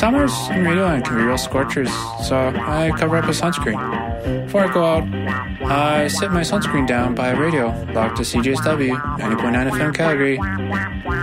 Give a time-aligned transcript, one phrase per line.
[0.00, 1.90] Summers in radio can be real scorchers,
[2.26, 3.76] so I cover up with sunscreen.
[4.46, 5.04] Before I go out,
[5.70, 10.38] I sit my sunscreen down by a radio locked to CJSW 90.9 FM Calgary.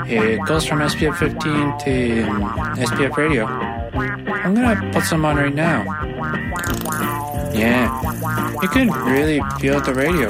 [0.08, 2.44] It goes from SPF 15 to um,
[2.78, 3.48] SPF radio.
[3.48, 5.84] I'm gonna put some on right now.
[7.52, 7.90] Yeah,
[8.62, 10.30] you can really feel the radio.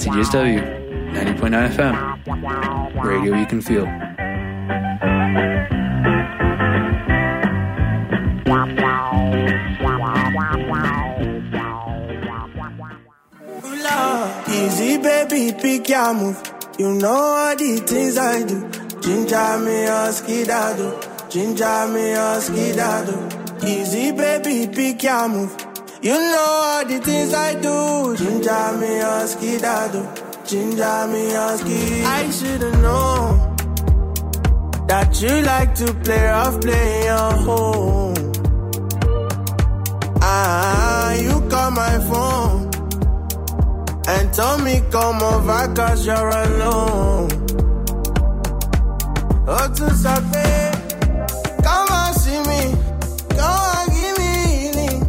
[0.00, 3.04] CJSW 90.9 FM.
[3.04, 3.84] Radio you can feel.
[14.88, 16.42] Easy baby, pick your move.
[16.78, 18.58] You know all the things I do.
[19.02, 20.88] Ginger me a skidado.
[21.28, 23.16] Ginger me a skidado.
[23.62, 25.54] Easy baby, pick your move.
[26.00, 28.16] You know all the things I do.
[28.16, 30.02] Ginger me a skidado.
[30.48, 32.04] Ginger me a skid.
[32.06, 33.56] I should've known
[34.86, 38.14] that you like to play rough, play your home.
[40.22, 42.67] Ah, you call my phone
[44.08, 47.28] and tell me come over cause you're alone.
[49.50, 50.48] Oh, to sabe,
[51.62, 52.62] come and see me,
[53.38, 55.00] come and give me healing.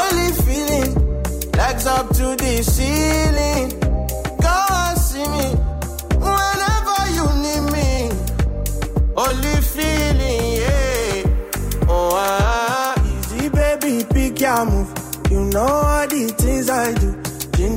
[0.00, 0.90] Only feeling,
[1.52, 3.33] legs up to the ceiling.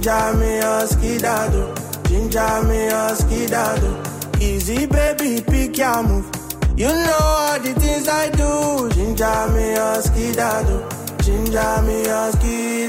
[0.08, 1.76] Ginger me a skidado,
[2.08, 4.42] ginger me a skidado.
[4.42, 6.32] Easy baby, pick your move.
[6.78, 8.90] You know all the things I do.
[8.96, 10.78] Ginger me a skidado,
[11.26, 12.32] ginger me a.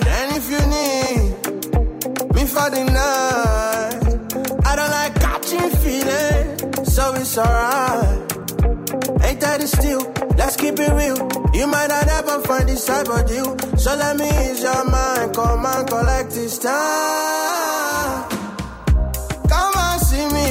[0.06, 1.34] And if you need
[2.36, 3.98] me for the night,
[4.64, 8.32] I don't like catching feelings, so it's alright.
[9.24, 10.17] Ain't that it still?
[10.38, 11.18] Let's keep it real.
[11.52, 13.58] You might not ever find this type of deal.
[13.76, 15.34] So let me ease your mind.
[15.34, 18.28] Come and collect this time.
[19.50, 20.48] Come and see me.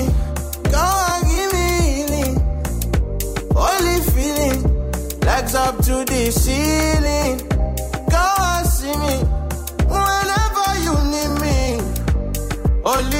[0.74, 2.36] Come and give me healing.
[3.56, 4.60] Only feeling.
[5.22, 7.40] Legs up to the ceiling.
[8.12, 9.16] Come and see me.
[9.88, 11.60] Whenever you need me.
[12.84, 13.17] Only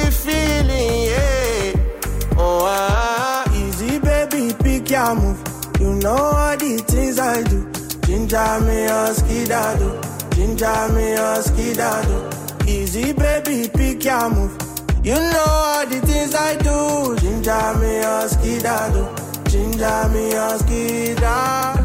[5.88, 7.64] You know all the things I do.
[8.04, 9.88] Ginger me a skidado.
[10.34, 12.68] Ginger me a skidado.
[12.68, 14.52] Easy baby, pick your move.
[15.02, 17.16] You know all the things I do.
[17.16, 19.02] Ginger me a skidado.
[19.48, 21.77] Ginger me a skidado.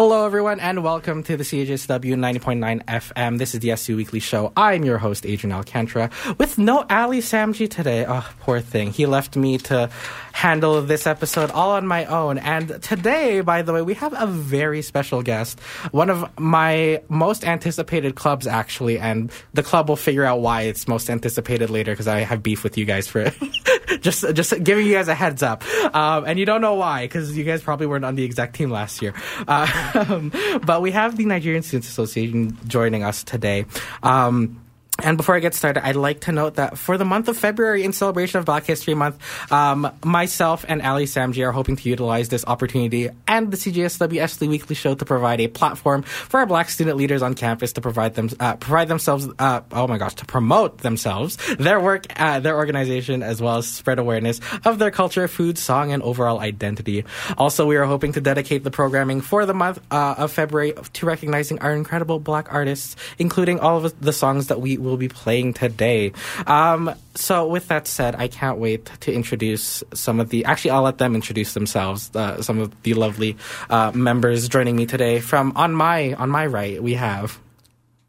[0.00, 3.36] Hello, everyone, and welcome to the CJSW 90.9 FM.
[3.36, 4.52] This is the SU Weekly Show.
[4.56, 6.08] I'm your host, Adrian Alcantara,
[6.38, 8.06] with no Ali Samji today.
[8.06, 8.92] Oh, poor thing.
[8.92, 9.90] He left me to
[10.30, 12.38] handle this episode all on my own.
[12.38, 15.58] And today, by the way, we have a very special guest.
[15.90, 20.86] One of my most anticipated clubs, actually, and the club will figure out why it's
[20.86, 23.32] most anticipated later because I have beef with you guys for
[24.00, 25.64] just just giving you guys a heads up.
[25.92, 28.70] Um, and you don't know why because you guys probably weren't on the exact team
[28.70, 29.14] last year.
[29.48, 30.32] Uh, um,
[30.64, 33.66] but we have the Nigerian Students Association joining us today.
[34.02, 34.60] Um,
[35.00, 37.84] and before I get started, I'd like to note that for the month of February,
[37.84, 42.30] in celebration of Black History Month, um, myself and Ali Samji are hoping to utilize
[42.30, 46.68] this opportunity and the CJSW SU Weekly Show to provide a platform for our Black
[46.68, 49.28] student leaders on campus to provide them uh, provide themselves.
[49.38, 53.68] Uh, oh my gosh, to promote themselves, their work, uh, their organization, as well as
[53.68, 57.04] spread awareness of their culture, food, song, and overall identity.
[57.36, 61.06] Also, we are hoping to dedicate the programming for the month uh, of February to
[61.06, 65.54] recognizing our incredible Black artists, including all of the songs that we will be playing
[65.54, 66.12] today.
[66.46, 70.44] Um, so, with that said, I can't wait to introduce some of the.
[70.44, 72.10] Actually, I'll let them introduce themselves.
[72.14, 73.36] Uh, some of the lovely
[73.70, 75.20] uh, members joining me today.
[75.20, 77.38] From on my on my right, we have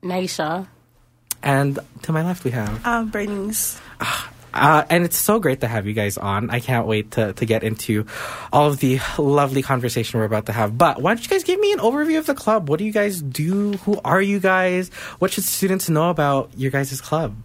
[0.03, 0.67] Naisha.
[1.43, 2.85] and to my left we have.
[2.85, 3.79] Um, Bernice.
[4.53, 6.49] Uh, and it's so great to have you guys on.
[6.49, 8.05] I can't wait to, to get into
[8.51, 10.77] all of the lovely conversation we're about to have.
[10.77, 12.69] But why don't you guys give me an overview of the club?
[12.69, 13.73] What do you guys do?
[13.73, 14.89] Who are you guys?
[15.19, 17.35] What should students know about your guys' club?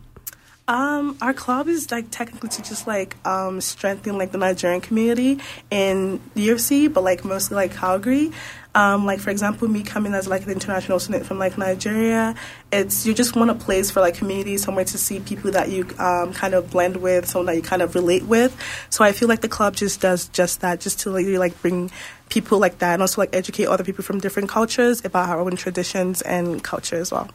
[0.67, 5.41] Um, our club is like technically to just like um, strengthen like the Nigerian community
[5.71, 8.33] in the U of C, but like mostly like Calgary.
[8.75, 12.35] Um, like for example, me coming as like an international student from like Nigeria,
[12.73, 15.87] it's you just want a place for like community, somewhere to see people that you
[15.99, 18.57] um, kind of blend with, someone that you kind of relate with.
[18.91, 21.61] So I feel like the club just does just that, just to like, really, like
[21.63, 21.91] bring
[22.29, 25.57] people like that, and also like educate other people from different cultures about our own
[25.57, 27.31] traditions and culture as well.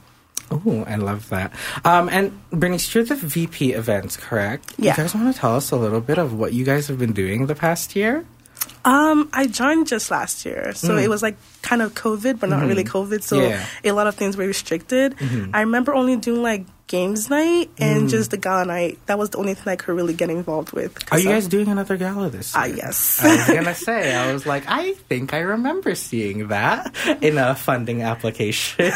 [0.52, 1.54] Oh, I love that.
[1.86, 4.74] Um, and Bernice, you're the VP events, correct?
[4.78, 4.92] Yeah.
[4.92, 7.14] You guys want to tell us a little bit of what you guys have been
[7.14, 8.26] doing the past year?
[8.86, 11.04] Um, I joined just last year, so mm.
[11.04, 13.14] it was like kind of COVID, but not really mm-hmm.
[13.14, 13.24] COVID.
[13.24, 13.66] So Yeah.
[13.84, 15.18] a lot of things were restricted.
[15.18, 15.56] Mm-hmm.
[15.56, 19.00] I remember only doing like games night and just the gala night.
[19.06, 20.98] That was the only thing I could really get involved with.
[21.14, 22.64] Are you guys doing another gala this year?
[22.64, 23.24] Ah, yes.
[23.24, 27.56] I was gonna say, I was like, I think I remember seeing that in a
[27.56, 28.92] funding application.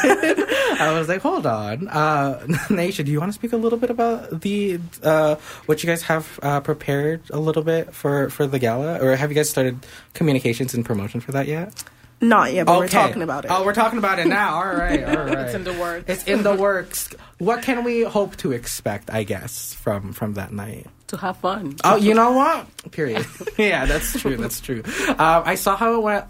[0.76, 3.90] I was like, hold on, uh, Naisha, do you want to speak a little bit
[3.90, 5.36] about the uh,
[5.66, 9.30] what you guys have uh, prepared a little bit for for the gala, or have
[9.30, 11.84] you guys started communications and promotion for that yet?
[12.20, 13.50] Not yet, but we're talking about it.
[13.50, 14.54] Oh, we're talking about it now.
[14.54, 15.38] All right, all right.
[15.38, 16.04] It's in the works.
[16.08, 17.10] It's in the works.
[17.38, 19.10] What can we hope to expect?
[19.10, 20.86] I guess from from that night.
[21.08, 21.76] to have fun.
[21.84, 22.66] Oh, you know what?
[22.92, 23.26] Period.
[23.58, 24.36] yeah, that's true.
[24.36, 24.82] That's true.
[25.08, 26.24] Um, I saw how it went.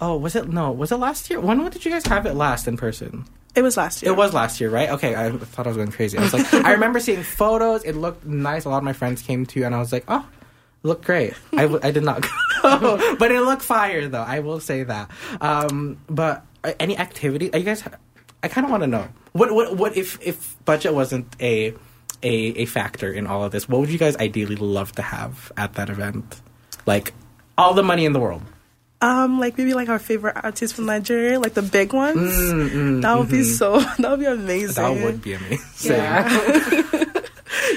[0.00, 0.48] Oh, was it?
[0.48, 1.40] No, was it last year?
[1.40, 3.24] When did you guys have it last in person?
[3.54, 4.12] it was last year.
[4.12, 4.90] It was last year, right?
[4.90, 6.16] Okay, I thought I was going crazy.
[6.18, 7.84] I was like, I remember seeing photos.
[7.84, 8.64] It looked nice.
[8.64, 10.41] A lot of my friends came to, and I was like, oh, it
[10.82, 11.34] looked great.
[11.52, 12.22] I, w- I did not
[12.62, 14.22] go, but it looked fire though.
[14.22, 15.10] I will say that.
[15.40, 17.52] Um, but uh, any activity?
[17.52, 17.82] Are you guys?
[18.42, 21.74] I kind of want to know what what what if if budget wasn't a
[22.22, 23.68] a a factor in all of this?
[23.68, 26.40] What would you guys ideally love to have at that event?
[26.86, 27.14] Like
[27.56, 28.42] all the money in the world.
[29.00, 33.02] Um, like maybe like our favorite artists from Nigeria, like the big ones.
[33.02, 33.80] that would be so.
[33.98, 34.84] That would be amazing.
[34.84, 35.92] Mm, That would be amazing.
[35.96, 37.04] Yeah.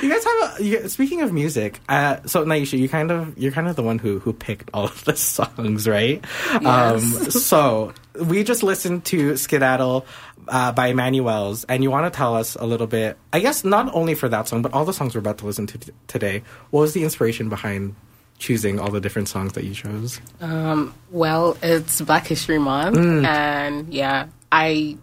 [0.01, 0.63] You guys have a.
[0.63, 3.99] You, speaking of music, uh, so Naisha, you kind of you're kind of the one
[3.99, 6.23] who who picked all of the songs, right?
[6.65, 10.05] Um, so we just listened to Skedaddle
[10.47, 13.17] uh, by Emmanuel's, and you want to tell us a little bit.
[13.33, 15.67] I guess not only for that song, but all the songs we're about to listen
[15.67, 16.43] to t- today.
[16.71, 17.95] What was the inspiration behind
[18.37, 20.19] choosing all the different songs that you chose?
[20.41, 23.25] Um, well, it's Black History Month, Mm.
[23.25, 24.97] and yeah, I,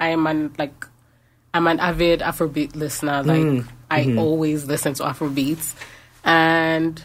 [0.00, 0.86] I am an like,
[1.54, 3.22] I'm an avid Afrobeat listener.
[3.22, 3.66] Like, Mm.
[3.92, 4.18] I Mm-hmm.
[4.18, 5.74] always listen to Afro beats,
[6.24, 7.02] and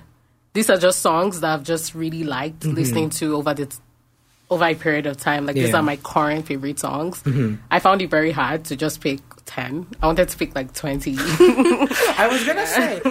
[0.54, 3.68] these are just songs that I've just really liked listening to over the
[4.50, 5.46] over a period of time.
[5.46, 5.76] Like, these Mm-hmm.
[5.76, 7.22] Are my current favorite songs.
[7.24, 7.56] Mm-hmm.
[7.70, 9.86] I found it very hard to just pick ten.
[10.02, 11.16] I wanted to pick like twenty.
[11.20, 13.02] I was gonna say,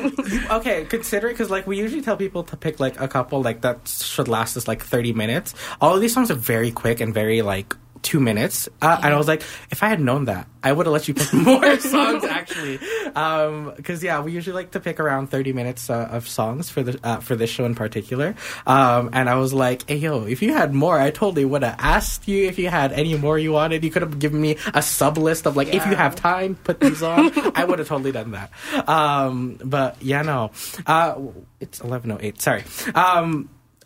[0.51, 3.61] okay, consider it because like we usually tell people to pick like a couple like
[3.61, 5.55] that should last us like thirty minutes.
[5.81, 7.75] All of these songs are very quick and very like
[8.07, 10.93] two minutes, uh, and I was like, if I had known that, I would have
[10.93, 15.53] let you pick more songs actually, because yeah, we usually like to pick around thirty
[15.53, 18.37] minutes uh, of songs for the uh, for this show in particular.
[18.67, 21.77] Um, and I was like, hey yo, if you had more, I totally would have
[21.79, 23.83] asked you if you had any more you wanted.
[23.83, 26.79] You could have given me a sub list of like if you have time, put
[26.79, 27.33] these on.
[27.57, 28.51] I would have totally done that.
[28.89, 30.53] Um, but yeah, no.
[30.87, 31.21] Uh,
[31.59, 32.41] it's eleven oh eight.
[32.41, 32.63] Sorry.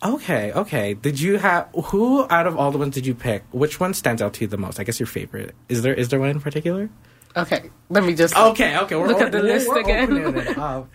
[0.03, 0.93] Um, okay, okay.
[0.95, 3.43] Did you have who out of all the ones did you pick?
[3.51, 4.79] Which one stands out to you the most?
[4.79, 5.53] I guess your favorite.
[5.69, 6.89] Is there is there one in particular?
[7.35, 8.95] okay, let me just Okay, okay.
[8.95, 10.17] We're, Look at the we're- list we're again.
[10.35, 10.57] it.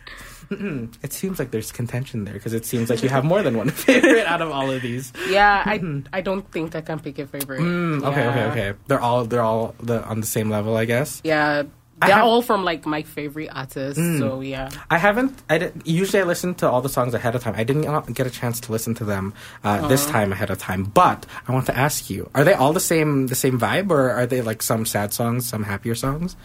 [0.46, 0.94] Mm-mm.
[1.02, 3.68] it seems like there's contention there because it seems like you have more than one
[3.86, 5.12] favorite out of all of these.
[5.28, 5.82] Yeah, I
[6.12, 7.58] I don't think I can pick a favorite.
[7.60, 8.50] Mm, okay, okay, Yeah.
[8.52, 8.72] okay.
[8.86, 11.20] They're all they're all the, on the same level, I guess.
[11.24, 11.64] Yeah,
[12.00, 14.02] they're have- all from like my favorite artists.
[14.18, 15.42] So yeah, I haven't.
[15.48, 17.54] I did, usually I listen to all the songs ahead of time.
[17.56, 19.34] I didn't get a chance to listen to them
[19.64, 20.84] uh, this time ahead of time.
[20.84, 24.10] But I want to ask you: Are they all the same, the same vibe, or
[24.10, 26.36] are they like some sad songs, some happier songs?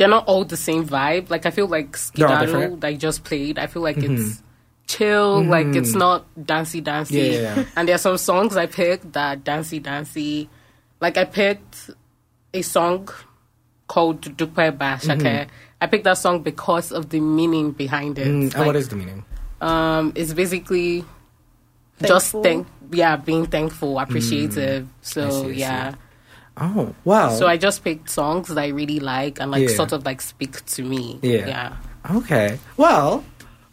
[0.00, 1.28] they're not all the same vibe.
[1.28, 2.72] Like I feel like They're all Skedaddle different?
[2.72, 2.80] Mm-hmm.
[2.80, 3.58] that I just played.
[3.58, 4.42] I feel like it's
[4.86, 5.44] chill.
[5.44, 7.18] Like it's not dancey dancey.
[7.18, 7.64] Yeah, yeah, yeah.
[7.76, 10.48] And there are some songs I picked that dancey dancey.
[11.00, 11.90] Like I picked
[12.54, 13.10] a song
[13.90, 15.48] called Dupe by Asake.
[15.82, 18.26] I picked that song because of the meaning behind it.
[18.28, 19.24] Mm, and what is the meaning?
[19.60, 21.04] um it's basically
[22.00, 22.42] just Thankful?
[22.46, 22.66] thank
[23.02, 25.30] yeah being thankful appreciative so Mm.
[25.32, 25.58] see, I see.
[25.60, 25.94] yeah
[26.56, 27.28] Oh, wow.
[27.38, 29.76] so i just picked songs that i really like and like Yeah.
[29.80, 31.46] sort of like speak to me Yeah.
[31.54, 31.68] yeah
[32.16, 32.58] Okay.
[32.78, 33.22] Well,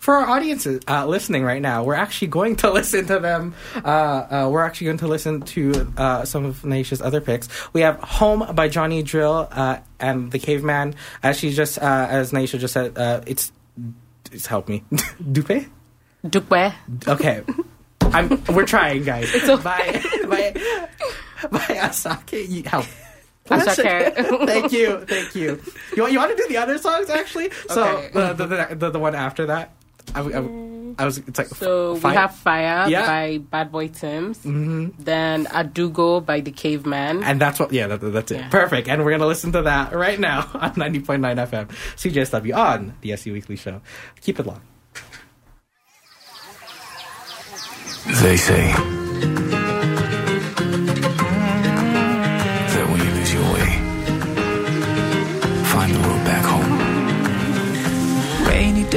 [0.08, 3.54] for our audiences uh, listening right now, we're actually going to listen to them.
[3.76, 7.50] Uh, uh, we're actually going to listen to uh, some of Naisha's other picks.
[7.74, 10.96] We have "Home" by Johnny Drille uh, and the Cavemen.
[11.22, 13.52] As she just, uh, as Naisha just said, uh, it's
[14.32, 14.86] it's help me,
[15.32, 15.68] Dupe.
[16.26, 16.74] Dukwe.
[17.06, 17.44] Okay,
[18.02, 18.42] I'm.
[18.46, 19.28] We're trying, guys.
[19.36, 20.02] It's okay.
[20.24, 20.88] By by
[21.52, 22.48] by Asake.
[22.48, 22.86] You- Help.
[23.50, 24.16] Ashake.
[24.46, 25.62] thank you, thank you.
[25.96, 27.50] You want you want to do the other songs actually?
[27.70, 28.10] So Okay.
[28.14, 29.72] the, the the the the one after that.
[30.16, 30.50] I, I,
[31.00, 31.18] I was.
[31.20, 33.06] It's like So fi- we have Fire Yeah.
[33.06, 34.38] by Bad Boy Timz.
[34.40, 35.04] Mm-hmm.
[35.04, 37.24] Then Adugo by The Cavemen.
[37.24, 38.38] And that's what, yeah, that, that's it.
[38.40, 38.50] Yeah.
[38.50, 38.88] Perfect.
[38.88, 43.14] And we're going to listen to that right now on 90.9 FM, CJSW on the
[43.14, 43.82] SU Weekly Show.
[44.22, 44.62] Keep it long.
[48.22, 48.74] They say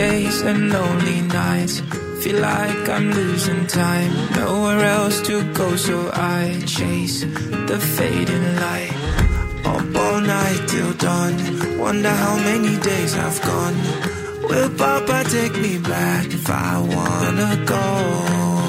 [0.00, 1.82] days and lonely nights.
[2.22, 4.12] Feel like I'm losing time.
[4.34, 7.20] Nowhere else to go, so I chase
[7.70, 8.94] the fading light.
[9.72, 11.34] Up all night till dawn.
[11.84, 13.76] Wonder how many days I've gone.
[14.48, 18.59] Will Papa take me back if I wanna go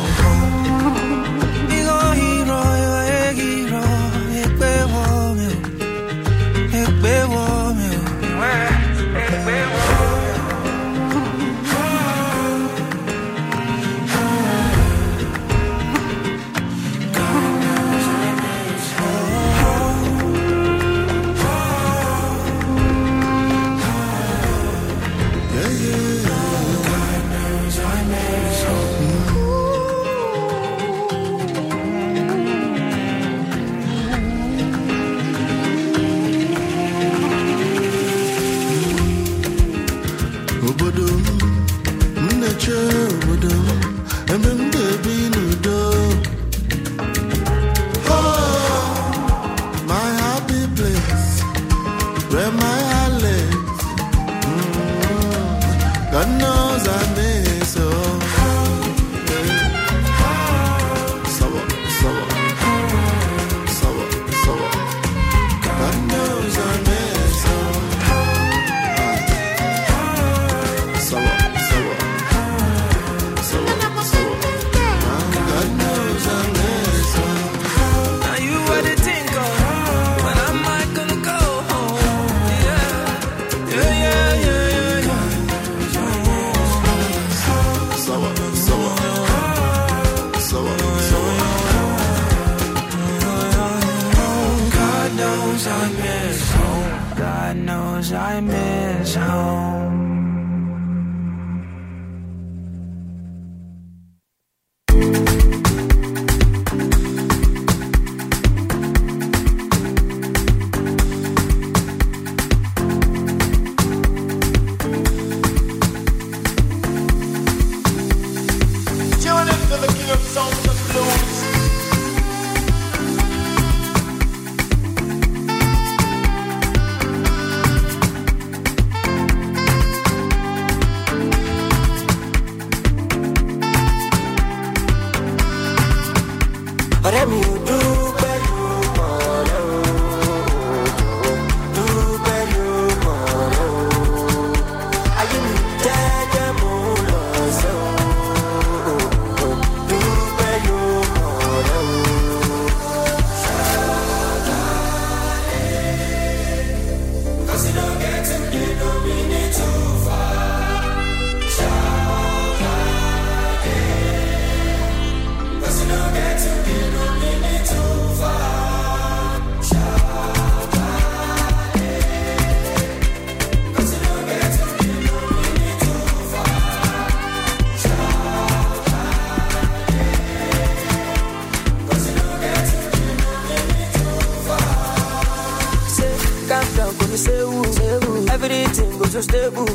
[189.11, 189.65] So stable.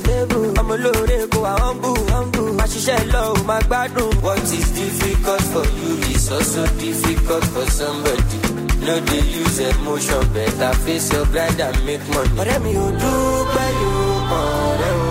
[0.60, 2.52] Ọmọ olóore kò wá humble.
[2.58, 4.10] Má ṣiṣẹ́ lọ, ò máa gbádùn.
[4.24, 8.38] What is difficult for you is also difficult for somebody.
[8.86, 12.36] No dey use emotion, better face your grind and make money.
[12.42, 14.40] Ọ̀rẹ́ mi ò dúpẹ́ yóò
[15.02, 15.05] o.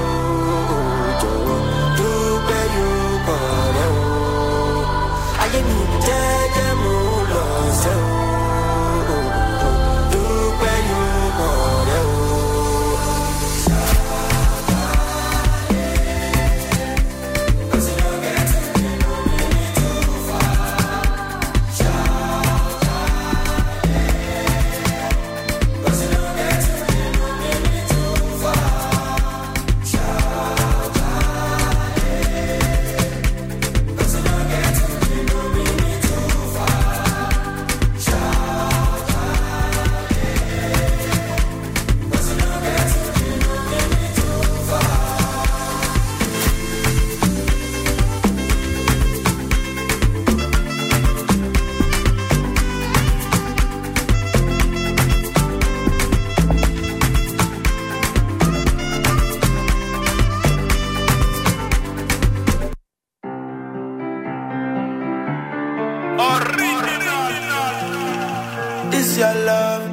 [68.98, 69.84] It's your love.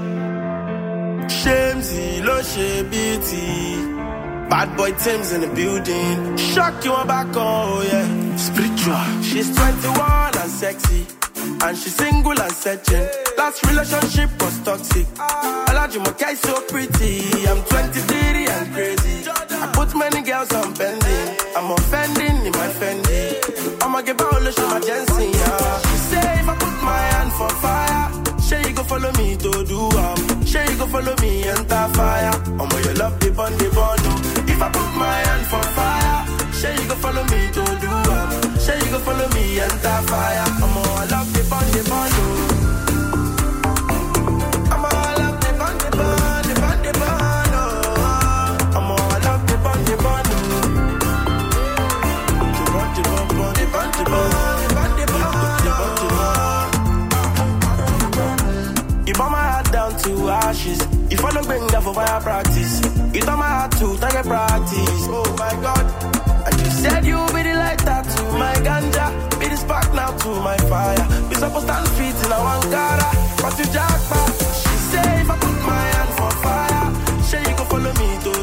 [1.29, 2.37] Shamesy, lo
[2.91, 3.93] beauty.
[4.49, 6.37] Bad boy Timz in the building.
[6.37, 8.37] Shock you on back, oh yeah.
[8.37, 9.23] Spiritual.
[9.23, 11.07] She's 21 and sexy.
[11.65, 13.09] And she's single and searching.
[13.37, 15.07] Last relationship was toxic.
[15.71, 17.47] Olajumoke is so pretty.
[17.49, 19.42] I'm 23 and crazy.
[19.63, 21.29] I put many girls on bending.
[21.55, 23.39] I'm offending in my Fendi.
[23.81, 25.79] I'ma give out a my Jensen, yeah.
[25.87, 28.11] She say if I put my hand for fire,
[28.67, 30.19] you go follow me to do um.
[30.43, 32.35] You go follow me enter fire.
[32.61, 33.99] I'ma you love the bun, the bun.
[34.03, 34.45] oh.
[34.53, 36.19] If I put my hand for fire,
[36.83, 38.31] you go follow me to do um.
[38.83, 40.45] You go follow me enter fire.
[40.59, 42.52] I'ma love the bun, the bun.
[60.03, 60.81] To ashes.
[61.11, 62.81] If I don't bring that for fire practice.
[63.15, 65.03] You turn my heart to target practice.
[65.09, 65.85] Oh my god.
[66.47, 69.07] And you said you be the lighter to my ganja.
[69.39, 71.07] Be the spark now to my fire.
[71.29, 73.09] We supposed to stand feet in a one cara.
[73.43, 74.31] But you jackpot.
[74.63, 76.87] She say if I put my hand for fire.
[77.23, 78.42] Say you go follow me to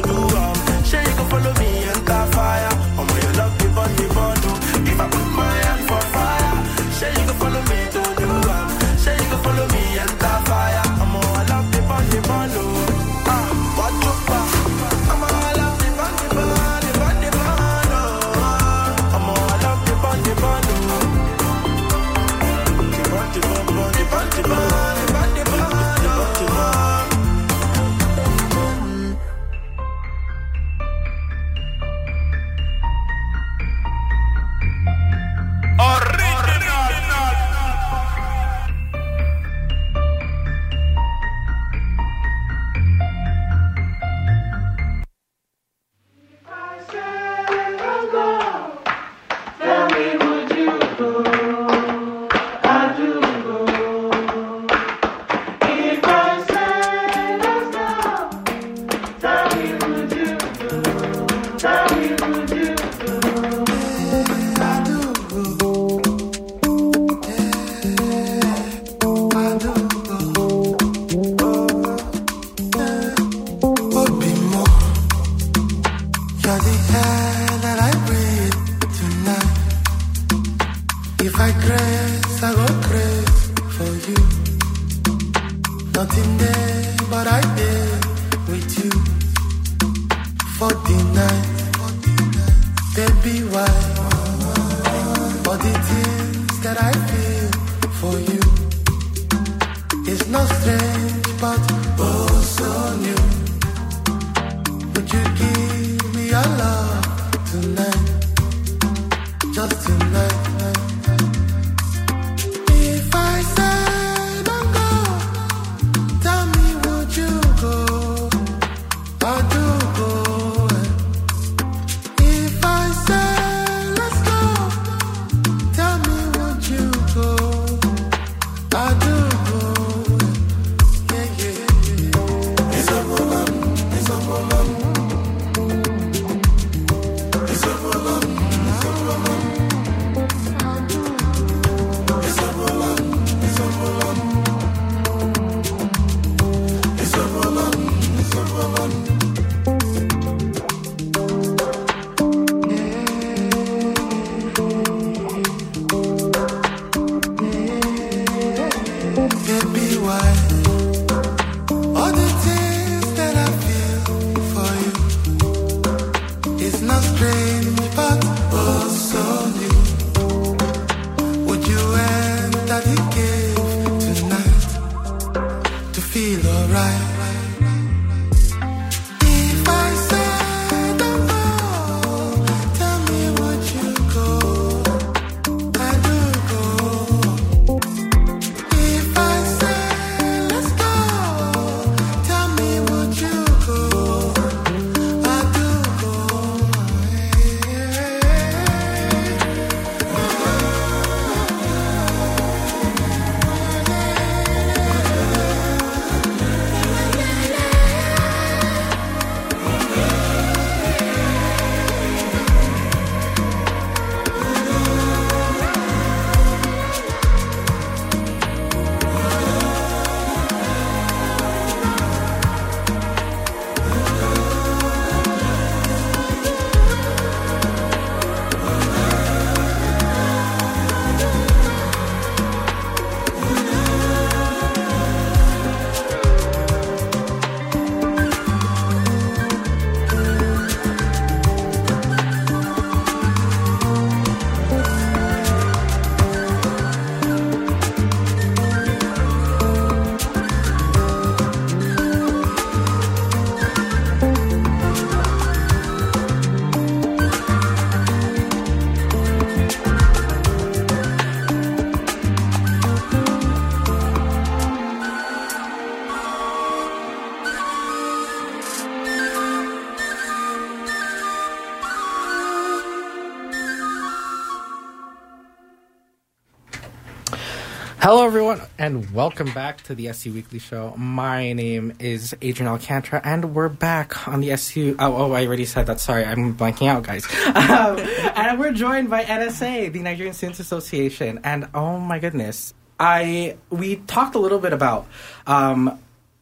[278.29, 280.93] everyone, and welcome back to the SU Weekly Show.
[280.95, 284.95] My name is Adrian Alcantara, and we're back on the SU.
[284.99, 285.99] Oh, oh I already said that.
[285.99, 287.25] Sorry, I'm blanking out, guys.
[287.55, 291.39] Um, and we're joined by NSA, the Nigerian Students Association.
[291.43, 295.07] And oh my goodness, I we talked a little bit about.
[295.47, 295.99] Um,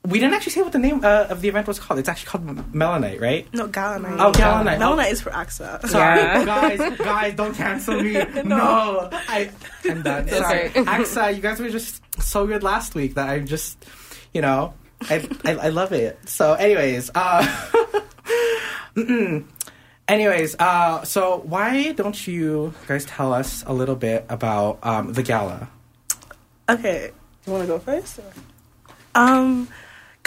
[0.07, 1.99] we didn't actually say what the name uh, of the event was called.
[1.99, 3.45] It's actually called Melanite, right?
[3.53, 4.19] No, Galanite.
[4.19, 4.77] Oh, Galanite.
[4.79, 5.85] Galanite is for AXA.
[5.87, 6.45] Sorry, Yeah.
[6.77, 8.13] guys, guys, don't cancel me.
[8.45, 9.09] no.
[9.11, 9.49] I,
[9.83, 10.27] I'm done.
[10.29, 10.67] Sorry.
[10.69, 10.83] okay.
[10.85, 13.83] AXA, you guys were just so good last week that I'm just,
[14.33, 14.73] you know,
[15.09, 16.17] I, I, I love it.
[16.29, 17.41] So, anyways, uh,
[18.95, 19.45] mm-mm.
[20.07, 25.23] anyways, uh, so why don't you guys tell us a little bit about um, the
[25.23, 25.67] gala?
[26.69, 27.11] Okay,
[27.45, 28.19] you want to go first?
[28.19, 28.23] or-
[29.15, 29.67] Um,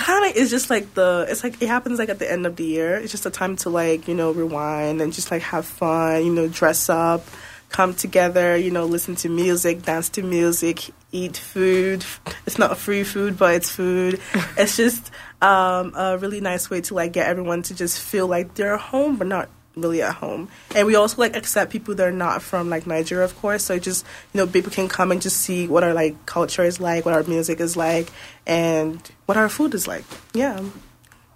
[0.00, 2.56] kind of is just like the it's like it happens like at the end of
[2.56, 2.96] the year.
[2.96, 6.24] It's just a time to like you know rewind and just like have fun.
[6.24, 7.24] You know, dress up,
[7.68, 8.56] come together.
[8.56, 12.04] You know, listen to music, dance to music, eat food.
[12.46, 14.20] It's not free food, but it's food.
[14.56, 15.10] it's just
[15.42, 19.16] um, a really nice way to like get everyone to just feel like they're home,
[19.16, 20.48] but not really at home.
[20.74, 23.64] And we also like accept people that are not from like Nigeria, of course.
[23.64, 26.80] So just you know, people can come and just see what our like culture is
[26.80, 28.10] like, what our music is like,
[28.46, 30.04] and what our food is like.
[30.34, 30.62] Yeah,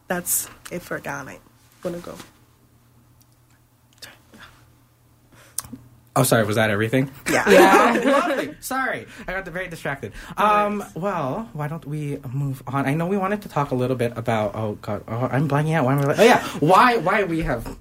[0.08, 1.36] that's it for Ghana.
[1.82, 2.16] Wanna go?
[6.16, 7.10] Oh, sorry, was that everything?
[7.28, 8.00] Yeah.
[8.28, 8.54] Lovely.
[8.60, 10.12] Sorry, I got very distracted.
[10.36, 12.86] Um, well, why don't we move on?
[12.86, 14.54] I know we wanted to talk a little bit about.
[14.54, 15.84] Oh God, oh, I'm blanking out.
[15.84, 16.04] Why am I?
[16.04, 16.98] Like, oh yeah, why?
[16.98, 17.76] Why we have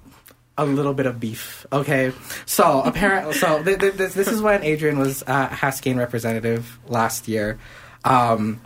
[0.56, 1.66] a little bit of beef?
[1.72, 2.12] Okay,
[2.46, 7.28] so apparently, so th- th- this, this is when Adrian was uh, Haskayne representative last
[7.28, 7.58] year.
[8.04, 8.60] Um,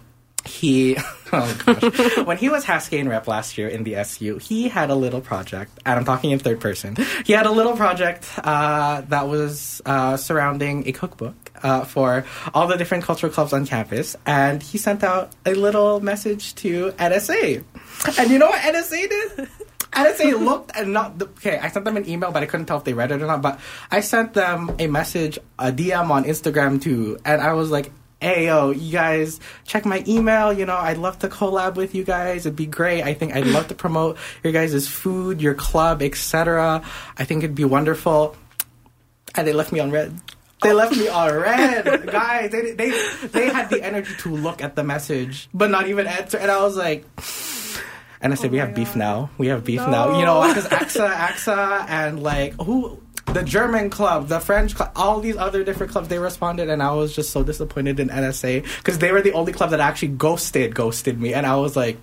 [0.44, 0.96] he
[1.33, 4.94] oh gosh when he was Haskayne rep last year in the SU, he had a
[4.94, 6.96] little project, and I'm talking in third person.
[7.24, 12.24] He had a little project uh, that was uh, surrounding a cookbook uh, for
[12.55, 16.92] all the different cultural clubs on campus, and he sent out a little message to
[16.92, 17.64] NSA.
[18.18, 19.48] And you know what NSA did?
[19.92, 21.59] NSA looked and not the, okay.
[21.59, 23.42] I sent them an email, but I couldn't tell if they read it or not.
[23.42, 23.59] But
[23.90, 28.46] I sent them a message, a DM on Instagram too, and I was like, "Hey
[28.46, 30.53] yo, you guys, check my email.
[30.53, 32.44] You know, I'd love to collab with you guys.
[32.46, 33.03] It'd be great.
[33.03, 36.83] I think I'd love to promote your guys' food, your club, etc.
[37.16, 38.37] I think it'd be wonderful."
[39.35, 40.18] And they left me on read.
[40.62, 42.51] They left me on read, guys.
[42.51, 42.90] They, they
[43.29, 46.37] they had the energy to look at the message, but not even answer.
[46.37, 47.07] And I was like.
[48.20, 49.31] And I said, we have beef now.
[49.38, 50.18] We have beef now.
[50.18, 53.00] You know, because AXA, AXA, and like who,
[53.33, 56.92] the German club, the French club, all these other different clubs, they responded, and I
[56.92, 60.74] was just so disappointed in NSA because they were the only club that actually ghosted,
[60.74, 61.98] ghosted me, and I was like,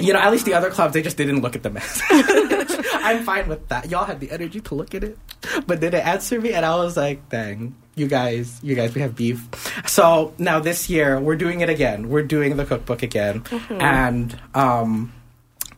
[0.00, 2.02] you know, at least the other clubs they just didn't look at the message.
[2.10, 3.88] I'm fine with that.
[3.90, 5.18] Y'all had the energy to look at it,
[5.66, 7.76] but didn't answer me, and I was like, dang.
[7.96, 9.48] You guys, you guys, we have beef.
[9.86, 12.10] So now this year we're doing it again.
[12.10, 15.14] We're doing the cookbook again, and um,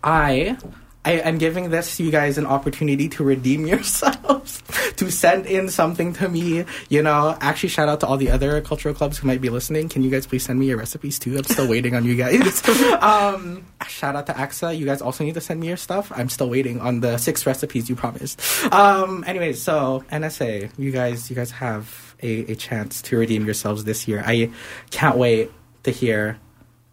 [0.02, 0.56] I,
[1.04, 4.62] I am giving this you guys an opportunity to redeem yourselves,
[4.96, 6.64] to send in something to me.
[6.88, 9.88] You know, actually, shout out to all the other cultural clubs who might be listening.
[9.88, 11.36] Can you guys please send me your recipes too?
[11.36, 12.62] I'm still waiting on you guys.
[13.00, 14.76] um, shout out to AXA.
[14.76, 16.12] You guys also need to send me your stuff.
[16.14, 18.40] I'm still waiting on the six recipes you promised.
[18.72, 23.84] Um, anyways, so NSA, you guys, you guys have a, a chance to redeem yourselves
[23.84, 24.22] this year.
[24.26, 24.50] I
[24.90, 25.50] can't wait
[25.84, 26.38] to hear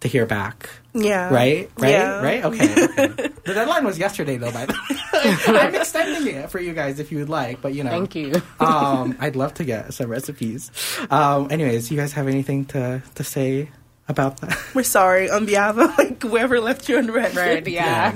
[0.06, 0.70] to hear back.
[0.94, 1.34] Yeah.
[1.34, 1.70] Right?
[1.78, 1.92] Right?
[1.92, 2.22] Yeah.
[2.22, 2.46] Right?
[2.46, 2.74] Okay.
[2.86, 3.08] okay.
[3.44, 5.58] the deadline was yesterday, though, by the way.
[5.60, 7.90] I'm extending it for you guys if you would like, but you know.
[7.90, 8.42] Thank you.
[8.60, 10.72] um, I'd love to get some recipes.
[11.10, 13.70] Um, anyways, you guys have anything to, to say
[14.08, 14.58] about that?
[14.76, 17.36] We're sorry on behalf of like whoever left you on read.
[17.36, 18.14] Right, yeah.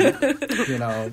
[0.68, 1.12] you know,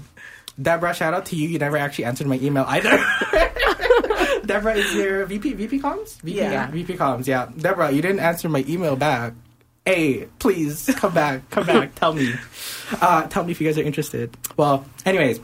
[0.61, 1.49] Deborah, shout out to you.
[1.49, 2.91] You never actually answered my email either.
[4.47, 6.21] Deborah is your VP, VP comms?
[6.21, 6.71] VP, Yeah.
[6.71, 7.49] VP comms, yeah.
[7.57, 9.33] Deborah, you didn't answer my email back.
[9.87, 12.35] Hey, please come back, come back, tell me.
[13.01, 14.37] Uh, tell me if you guys are interested.
[14.57, 15.39] Well, anyways,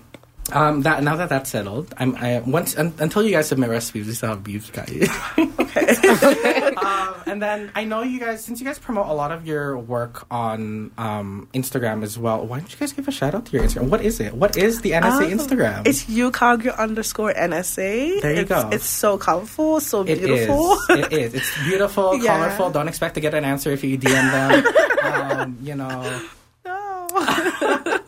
[0.50, 4.06] um, that now that that's settled, I'm I once un, until you guys submit recipes,
[4.06, 5.08] we still have beef, guys.
[6.82, 9.78] um, and then I know you guys, since you guys promote a lot of your
[9.78, 12.44] work on um, Instagram as well.
[12.46, 13.88] Why don't you guys give a shout out to your Instagram?
[13.88, 14.34] What is it?
[14.34, 15.86] What is the NSA Um, Instagram?
[15.86, 18.20] It's Ukagra underscore NSA.
[18.20, 18.68] There you it's, go.
[18.72, 20.18] It's so colorful, so It is.
[20.20, 20.76] beautiful.
[20.90, 21.34] it is.
[21.34, 22.36] It's beautiful, Yeah.
[22.38, 22.70] colorful.
[22.70, 25.40] Don't expect to get an answer if you DM them.
[25.40, 26.20] um, you know,
[26.64, 27.98] no.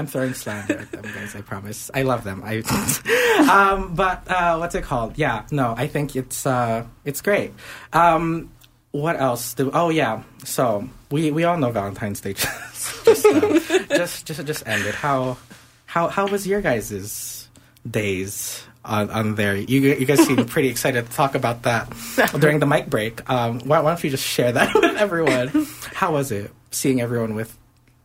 [0.00, 1.36] I'm throwing slander at them, guys.
[1.36, 1.90] I promise.
[1.92, 2.42] I love them.
[2.42, 2.62] I,
[3.52, 5.18] um, but uh, what's it called?
[5.18, 7.52] Yeah, no, I think it's uh, it's great.
[7.92, 8.50] Um,
[8.92, 9.52] what else?
[9.52, 10.22] Do, oh yeah.
[10.44, 12.32] So we we all know Valentine's Day.
[12.32, 13.58] just just, uh,
[13.94, 14.94] just just just ended.
[14.94, 15.36] How
[15.84, 17.48] how how was your guys'
[17.88, 18.64] days?
[18.82, 19.54] on, on there.
[19.54, 21.92] You you guys seem pretty excited to talk about that
[22.40, 23.28] during the mic break.
[23.28, 25.66] Um, why, why don't you just share that with everyone?
[25.92, 27.54] How was it seeing everyone with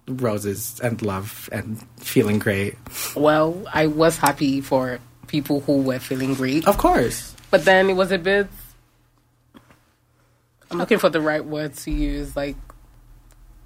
[0.07, 2.75] roses and love and feeling great?
[3.15, 7.35] Well, I was happy for people who were feeling great, Of course.
[7.51, 8.47] but then it was a bit.
[10.69, 12.35] I'm looking for the right word to use.
[12.35, 12.55] Like,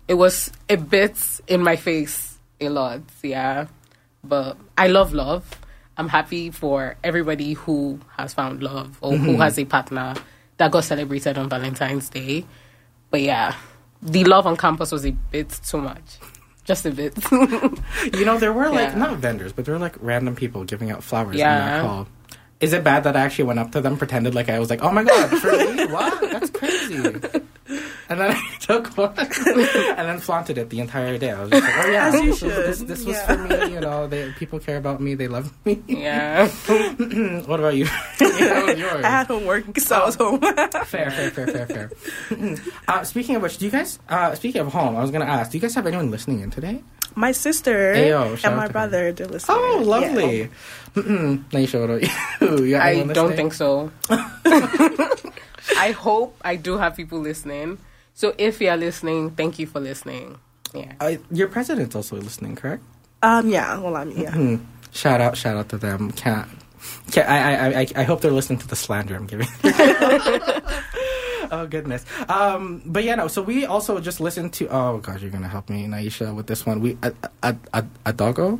[0.07, 3.67] it was a bit in my face a lot, yeah.
[4.23, 5.49] But I love love.
[5.97, 9.41] I'm happy for everybody who has found love or who mm-hmm.
[9.41, 10.15] has a partner
[10.57, 12.45] that got celebrated on Valentine's Day.
[13.09, 13.55] But yeah,
[14.01, 16.19] the love on campus was a bit too much.
[16.65, 17.13] Just a bit.
[18.13, 18.95] You know, there were like Yeah.
[18.97, 21.59] not vendors, but there were like random people giving out flowers in Yeah.
[21.59, 22.07] that hall.
[22.59, 24.83] Is it bad that I actually went up to them, pretended like I was like,
[24.83, 25.85] "Oh my god, me?
[25.91, 26.19] What?
[26.31, 27.21] That's crazy!"
[28.09, 31.29] And then I took one, and then flaunted it the entire day.
[31.31, 32.87] I was just like, "Oh yeah, As you this, was- this, should.
[32.87, 33.25] this was Yeah.
[33.27, 35.13] for me." You know, they, people care about me.
[35.13, 35.81] They love me.
[35.87, 36.47] yeah.
[37.45, 37.85] what about you?
[37.85, 39.05] How was yours?
[39.05, 40.39] I had homework, so I was home.
[40.41, 41.91] Fair, fair, fair, fair, fair.
[42.87, 43.99] uh, speaking of which, do you guys?
[44.09, 45.51] Uh, speaking of home, I was gonna ask.
[45.51, 46.81] Do you guys have anyone listening in today?
[47.15, 48.69] my sister Ayo, and my to her.
[48.71, 49.53] brother did listen.
[49.57, 50.49] Oh, lovely.
[50.95, 51.43] Mm-mm.
[51.49, 52.01] Naisha, what about
[52.59, 52.65] you?
[52.65, 53.35] You I don't listening?
[53.35, 53.91] think so.
[55.77, 57.77] I hope I do have people listening.
[58.19, 60.37] So if you are listening, thank you for listening.
[60.73, 60.91] Yeah.
[60.99, 62.83] Uh, your president's also listening, correct?
[63.23, 63.79] Um, yeah.
[63.79, 64.33] Well, I mean, yeah.
[64.33, 64.55] Hmm.
[64.91, 66.11] Shout out, shout out to them.
[66.11, 66.49] Can't.
[67.11, 69.47] can't I, I, I, I hope they're listening to the slander I'm giving.
[71.49, 72.03] oh goodness.
[72.27, 73.29] Um, but yeah, no.
[73.29, 74.67] So we also just listened to.
[74.67, 76.81] Oh gosh, you're gonna help me, Naisha, with this one.
[76.81, 78.59] We a a a, a doggo.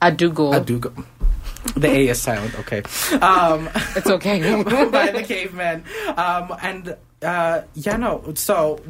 [0.00, 0.52] I do go.
[0.52, 0.60] A.
[0.60, 2.56] The A is silent.
[2.60, 2.82] Okay.
[3.20, 4.62] Um, It's okay.
[4.62, 5.82] by the Cavemen.
[6.16, 8.32] Um, and uh, yeah, no.
[8.34, 8.80] So,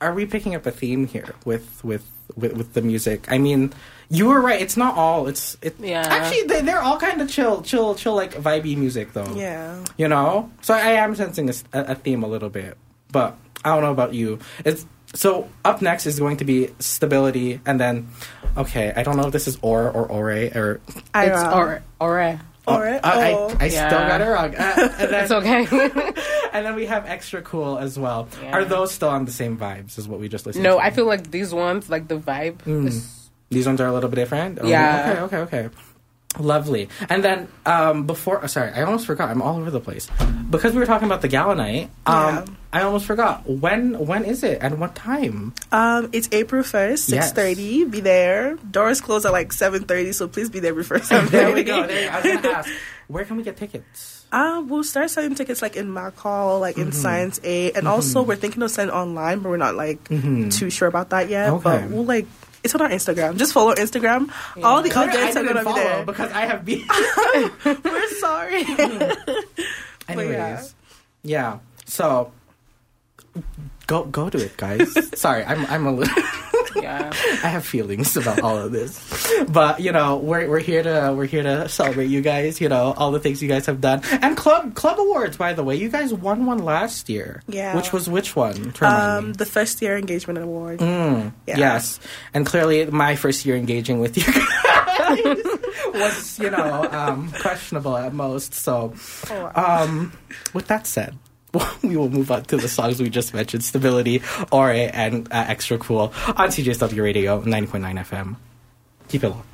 [0.00, 2.04] are we picking up a theme here with with
[2.36, 3.26] with, with the music?
[3.30, 3.72] I mean,
[4.10, 4.60] you were right.
[4.60, 5.26] It's not all.
[5.28, 5.76] It's it.
[5.80, 6.06] Yeah.
[6.06, 9.34] Actually, they, they're all kind of chill, chill, chill, like vibey music, though.
[9.34, 9.84] Yeah.
[9.96, 10.50] You know.
[10.62, 12.76] So I am sensing a theme a little bit,
[13.12, 14.38] but I don't know about you.
[14.64, 18.08] It's so up next is going to be stability, and then
[18.56, 20.80] okay, I don't know if this is or or ore or.
[21.14, 23.56] I, it's uh, or or Or- I, I, oh.
[23.58, 24.08] I still Yeah.
[24.08, 24.54] got it wrong.
[24.54, 25.64] Uh, and then, it's okay.
[26.52, 28.28] and then we have extra cool as well.
[28.42, 28.52] Yeah.
[28.56, 30.84] Are those still on the same vibes as what we just listened no, to?
[30.84, 32.58] I feel like these ones, like the vibe.
[32.64, 32.86] Mm.
[32.86, 33.14] is-
[33.50, 34.58] these ones are a little bit different.
[34.60, 35.20] Oh, Yeah.
[35.22, 35.38] Okay.
[35.38, 35.58] Okay.
[35.58, 35.74] Okay.
[36.38, 36.88] Lovely.
[37.08, 39.30] And then um, before, oh, sorry, I almost forgot.
[39.30, 40.08] I'm all over the place
[40.50, 41.90] because we were talking about the gala night.
[42.06, 42.44] Um, Yeah.
[42.72, 43.98] I almost forgot when.
[44.06, 45.54] When is it and what time?
[45.72, 47.26] Um, it's April first, Yes.
[47.28, 47.84] six thirty.
[47.84, 48.56] Be there.
[48.70, 51.86] Doors close at like seven thirty, so please be there before seven There we go.
[51.86, 52.70] There, I was gonna ask,
[53.08, 54.26] where can we get tickets?
[54.30, 56.88] Um, we'll start selling tickets like in Mac Hall, like Mm-hmm.
[56.88, 60.68] in Science A, and also we're thinking of selling online, but we're not like too
[60.68, 61.48] sure about that yet.
[61.48, 61.66] Mm-hmm.
[61.66, 61.80] Okay.
[61.86, 62.26] But we'll like
[62.68, 63.36] it's on our Instagram.
[63.40, 64.28] Just follow Instagram.
[64.62, 66.04] All the I updates are gonna be follow there.
[66.04, 66.84] because I have been.
[67.84, 68.64] We're sorry.
[70.08, 70.74] Anyways,
[71.22, 71.58] yeah.
[71.86, 72.32] So
[73.86, 74.92] go go to it, guys.
[75.18, 76.22] Sorry, I'm I'm a little.
[76.76, 77.10] Yeah.
[77.44, 78.98] I have feelings about all of this,
[79.48, 82.60] but you know we're we're here to we're here to celebrate you guys.
[82.60, 85.36] You know all the things you guys have done, and club club awards.
[85.36, 87.42] By the way, you guys won one last year.
[87.48, 87.74] Yeah.
[87.76, 88.72] which was which one?
[88.80, 90.80] Um, the first year engagement award.
[90.80, 91.58] Mm, yeah.
[91.58, 92.00] Yes,
[92.34, 95.36] and clearly my first year engaging with you guys
[95.94, 98.54] was you know um, questionable at most.
[98.54, 98.94] So,
[99.30, 100.12] Oh, um,
[100.54, 101.16] with that said.
[101.82, 105.78] We will move on to the songs we just mentioned: "Stability," "Ore," and uh, "Extra
[105.78, 108.36] Cool" on CJSW Radio, ninety point nine FM.
[109.08, 109.46] Keep it locked.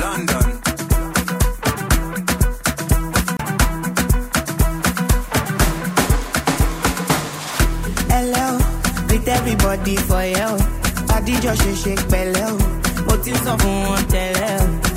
[0.00, 0.46] London.
[8.10, 8.58] Hello,
[9.08, 10.50] greet everybody for you.
[11.16, 12.48] Adijọ́ ṣe ṣe pẹ̀lẹ́
[13.08, 14.87] mo ti sọ fún wọn.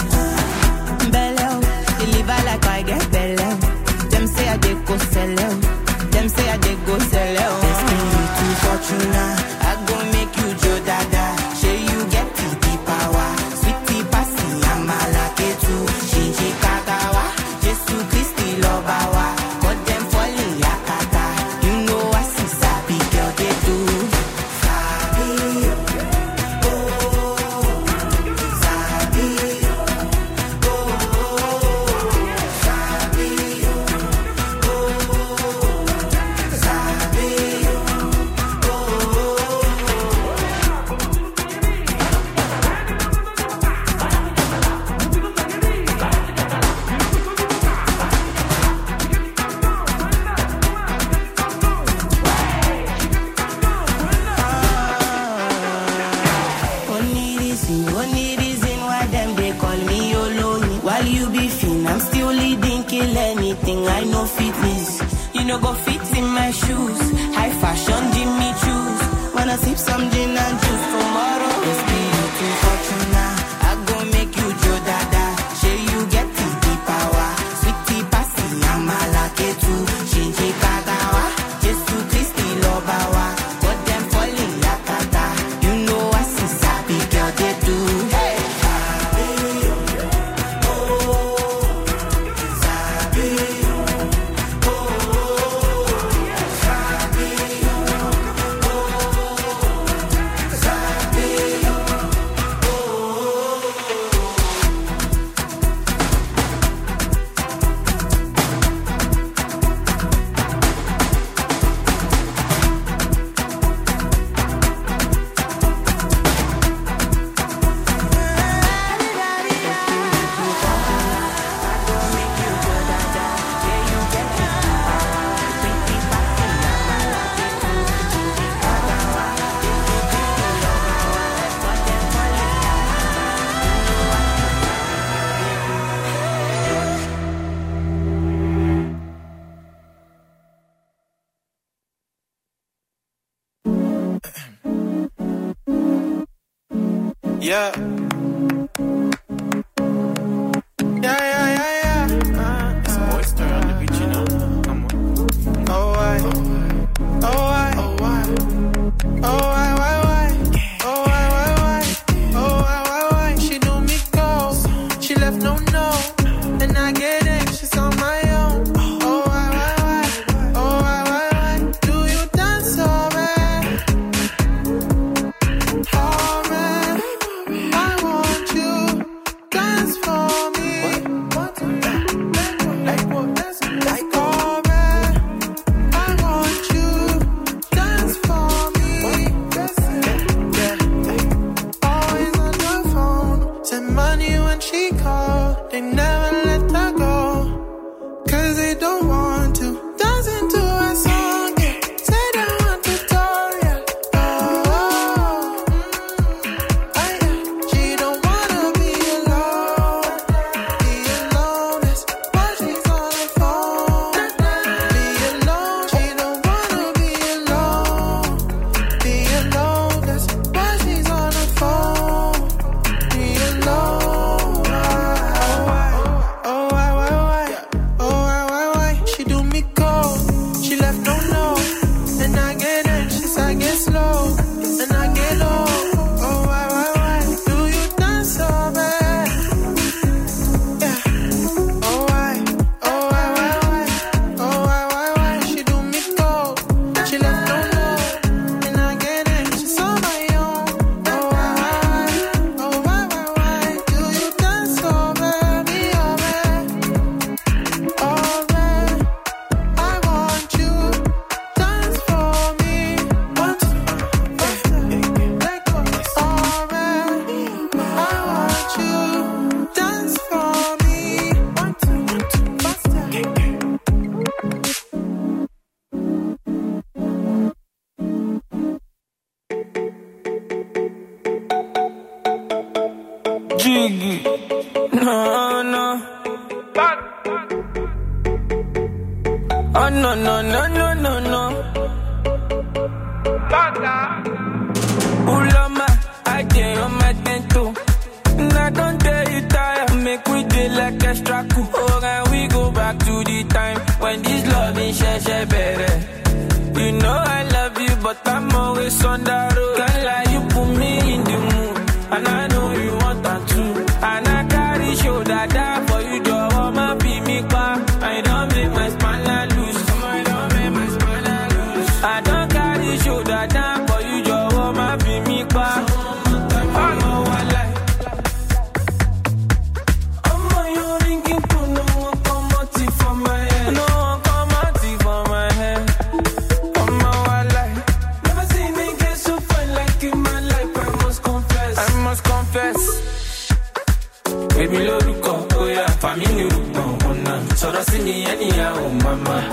[147.52, 147.91] Yeah.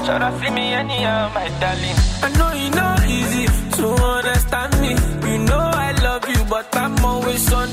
[0.05, 1.99] Should I see me anyhow, my darling?
[2.26, 3.46] I know you know easy
[3.78, 3.86] to
[4.16, 4.92] understand me.
[5.30, 7.70] You know I love you, but I'm always on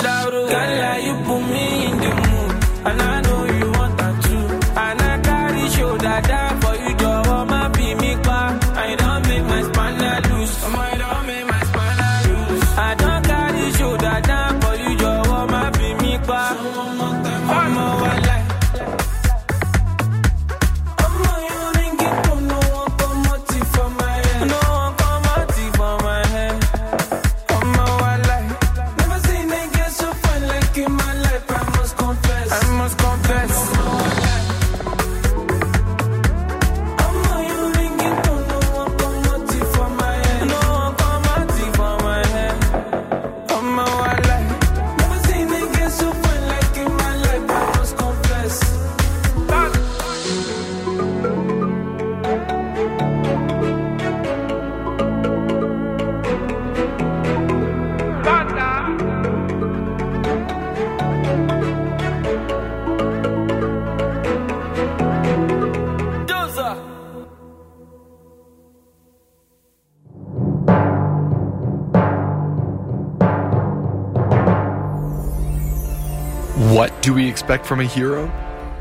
[77.45, 78.25] expect from a hero?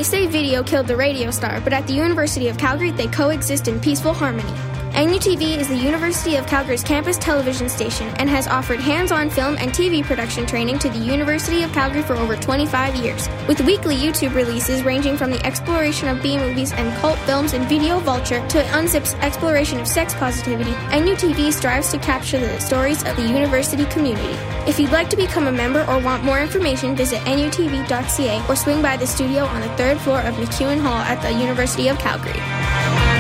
[0.03, 3.69] They say video killed the radio star, but at the University of Calgary, they coexist
[3.69, 4.72] in peaceful harmony.
[4.93, 9.57] NUTV is the University of Calgary's campus television station and has offered hands on film
[9.59, 13.27] and TV production training to the University of Calgary for over 25 years.
[13.49, 17.67] With weekly YouTube releases ranging from the exploration of B movies and cult films in
[17.69, 23.17] Video Vulture to Unzip's exploration of sex positivity, NUTV strives to capture the stories of
[23.17, 24.37] the university community.
[24.69, 28.83] If you'd like to become a member or want more information, visit nutv.ca or swing
[28.83, 33.12] by the studio on the third floor of MacEwan Hall at the University of Calgary.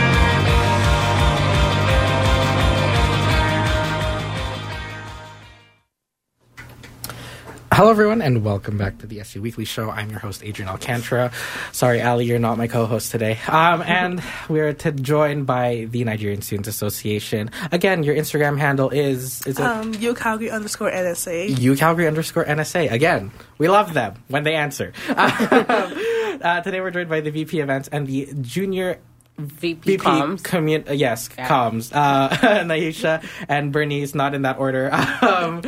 [7.82, 9.90] Hello, everyone, and welcome back to the SU Weekly Show.
[9.90, 11.32] I'm your host, Adrian Alcantara.
[11.72, 13.40] Sorry, Ali, you're not my co-host today.
[13.48, 17.50] Um, and we're to joined by the Nigerian Students Association.
[17.72, 21.56] Again, your Instagram handle is is it Um, U Calgary underscore NSA.
[21.56, 22.92] UCalgary underscore NSA.
[22.92, 24.92] Again, we love them when they answer.
[25.08, 29.00] uh, today we're joined by the VP events and the junior
[29.38, 30.42] VP, VP comms.
[30.42, 31.48] commu- uh, yes, Yeah.
[31.48, 31.90] comms.
[31.94, 32.28] Uh,
[32.64, 34.92] Naisha and Bernice, not in that order.
[35.22, 35.62] um,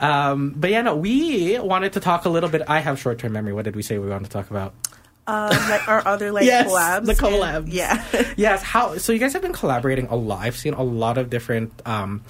[0.00, 2.62] um, but yeah, no, we wanted to talk a little bit.
[2.68, 3.52] I have short term memory.
[3.52, 4.74] What did we say we wanted to talk about?
[5.28, 7.04] Um, like our other like Yes, collabs.
[7.06, 7.20] the and-
[7.66, 7.72] collabs.
[7.72, 8.04] yeah.
[8.36, 8.96] yes, how?
[8.98, 10.40] So you guys have been collaborating a lot.
[10.40, 11.72] I've seen a lot of different.
[11.86, 12.22] Um,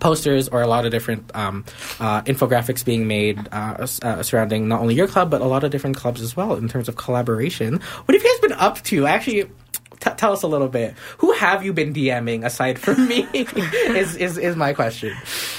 [0.00, 1.64] posters or a lot of different um,
[1.98, 5.70] uh, infographics being made uh, uh, surrounding not only your club but a lot of
[5.70, 9.06] different clubs as well in terms of collaboration what have you guys been up to
[9.06, 9.48] actually
[10.04, 14.16] t- tell us a little bit who have you been dming aside from me is,
[14.16, 15.14] is is my question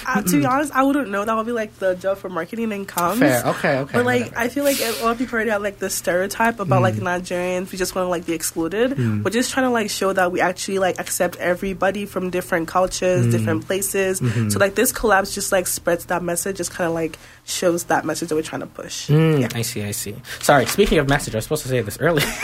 [0.07, 1.25] Uh, to be honest, I wouldn't know.
[1.25, 3.17] That would be like the job for marketing and comms.
[3.19, 3.41] Fair.
[3.47, 4.39] Okay, okay, But like, whatever.
[4.39, 7.09] I feel like a lot of people already have like the stereotype about like Mm.
[7.09, 7.71] Nigerians.
[7.71, 8.91] We just want to like be excluded.
[8.91, 9.23] Mm.
[9.23, 13.25] We're just trying to like show that we actually like accept everybody from different cultures,
[13.25, 13.31] Mm.
[13.31, 14.21] different places.
[14.21, 14.51] Mhm.
[14.51, 16.57] So like this collabs just like spreads that message.
[16.57, 19.07] Just kind of like shows that message that we're trying to push.
[19.09, 20.15] Mm, I see, I see.
[20.39, 22.25] Sorry, speaking of message, I was supposed to say this earlier.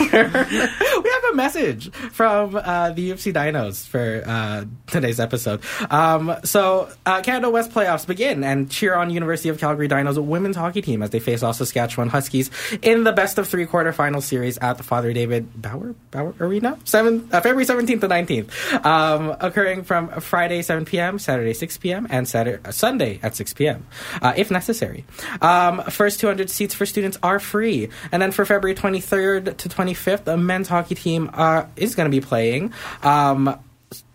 [1.32, 5.60] a message from uh, the U of C Dinos for uh, today's episode.
[5.90, 10.56] Um, so, uh, Canada West playoffs begin and cheer on University of Calgary Dinos women's
[10.56, 12.50] hockey team as they face off Saskatchewan Huskies
[12.82, 17.28] in the best of three quarterfinal series at the Father David Bauer Bauer Arena, seven
[17.32, 18.52] uh, February seventeenth to nineteenth,
[18.84, 23.54] um, occurring from Friday seven p.m., Saturday six p.m., and Saturday uh, Sunday at six
[23.54, 23.86] p.m.
[24.20, 25.04] Uh, if necessary.
[25.40, 29.56] Um, first two hundred seats for students are free, and then for February twenty third
[29.58, 32.72] to twenty fifth, the men's hockey team uh, is going to be playing.
[33.02, 33.58] Um,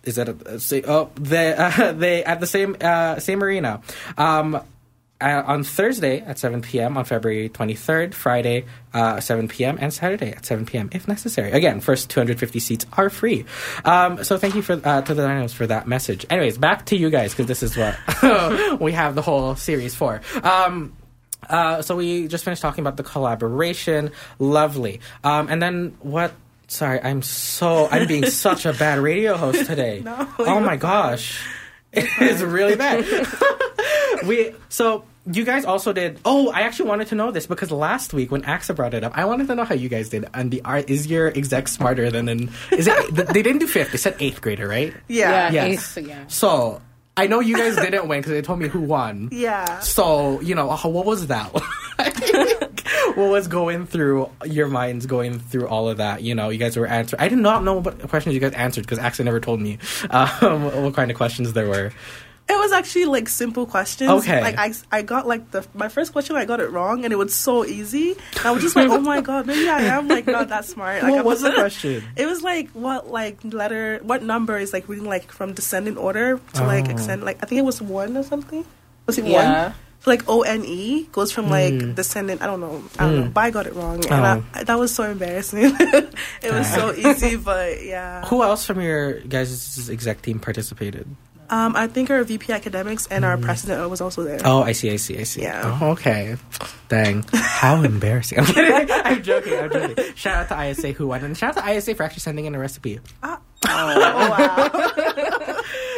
[0.04, 0.36] is that a,
[0.76, 3.82] a oh they uh, they at the same uh, same arena
[4.18, 4.62] um,
[5.20, 6.98] uh, on Thursday at 7 p.m.
[6.98, 9.78] on February 23rd, Friday uh, 7 p.m.
[9.82, 10.90] and Saturday at 7 p.m.
[10.92, 11.52] if necessary.
[11.52, 13.46] Again, first 250 seats are free.
[13.84, 16.26] Um, so thank you for uh, to the Dinos for that message.
[16.30, 17.98] Anyways, back to you guys because this is what
[18.80, 20.22] we have the whole series for.
[20.44, 20.96] Um,
[21.50, 24.12] uh, so we just finished talking about the collaboration.
[24.40, 25.02] Lovely.
[25.24, 26.34] Um, and then what?
[26.68, 30.02] Sorry, I'm so I'm being such a bad radio host today.
[30.04, 31.40] No, oh my gosh,
[31.94, 33.06] it is really bad.
[34.26, 36.20] we so you guys also did.
[36.26, 39.12] Oh, I actually wanted to know this because last week when AXA brought it up,
[39.18, 40.26] I wanted to know how you guys did.
[40.34, 43.16] And the art is your exec smarter than an is it?
[43.16, 43.92] they didn't do fifth.
[43.92, 44.94] They said eighth grader, right?
[45.08, 45.50] Yeah.
[45.52, 45.98] Yeah, Yes.
[45.98, 46.24] eighth, yeah.
[46.28, 46.82] So
[47.16, 49.30] I know you guys didn't win because they told me who won.
[49.32, 49.80] Yeah.
[49.80, 51.52] So you know, uh, what was that?
[53.16, 56.22] What was going through your minds going through all of that?
[56.24, 57.22] You know, you guys were answering.
[57.22, 59.78] I did not know what questions you guys answered because Axel never told me
[60.10, 61.92] um, what kind of questions there were.
[62.50, 64.10] It was actually like simple questions.
[64.10, 64.40] Okay.
[64.42, 67.18] Like I, I got like the my first question I got it wrong and it
[67.18, 68.16] was so easy.
[68.38, 71.04] And I was just like, oh my god, maybe I am like not that smart.
[71.04, 72.06] Like, What was the question?
[72.16, 76.40] It was like what like letter, what number is like reading like from descending order
[76.54, 76.92] to like Oh.
[76.92, 77.22] extend.
[77.26, 78.64] Like I think it was one or something.
[79.08, 79.64] Was it Yeah.
[79.68, 79.74] one?
[80.08, 81.94] Like O N E goes from like Hmm.
[81.94, 82.42] descendant.
[82.42, 82.82] I don't know.
[82.98, 83.24] I don't know.
[83.28, 83.34] Mm.
[83.34, 84.44] But I got it wrong, and Oh.
[84.56, 85.76] I, that was so embarrassing.
[86.42, 88.24] it was so easy, but yeah.
[88.26, 91.06] Who else from your guys' exec team participated?
[91.50, 94.40] Um, I think our VP academics and our president was also there.
[94.40, 94.48] Hmm.
[94.48, 95.44] Oh, I see, I see, I see.
[95.44, 95.78] Yeah.
[95.82, 96.36] Oh, okay.
[96.90, 97.24] Dang.
[97.32, 98.40] How embarrassing.
[98.40, 98.92] I'm kidding.
[98.92, 99.56] I'm joking.
[99.60, 100.14] I'm joking.
[100.16, 101.24] Shout out to ISA who won.
[101.24, 103.00] And shout out to ISA for actually sending in a recipe.
[103.24, 104.70] Oh, wow.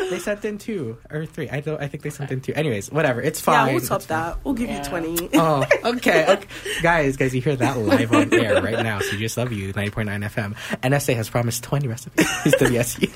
[0.09, 1.49] They sent in two or three.
[1.49, 1.81] I don't.
[1.81, 2.53] I think they sent in two.
[2.53, 3.21] Anyways, whatever.
[3.21, 3.67] It's fine.
[3.67, 4.17] Yeah, we'll top It's fine.
[4.21, 4.37] that.
[4.43, 5.29] We'll give you 20.
[5.33, 6.25] Oh, okay.
[6.33, 6.45] okay.
[6.81, 8.99] guys, guys, you hear that live on air right now.
[8.99, 10.55] So just love you, 90.9 FM.
[10.81, 13.07] NSA has promised 20 recipes to the SU.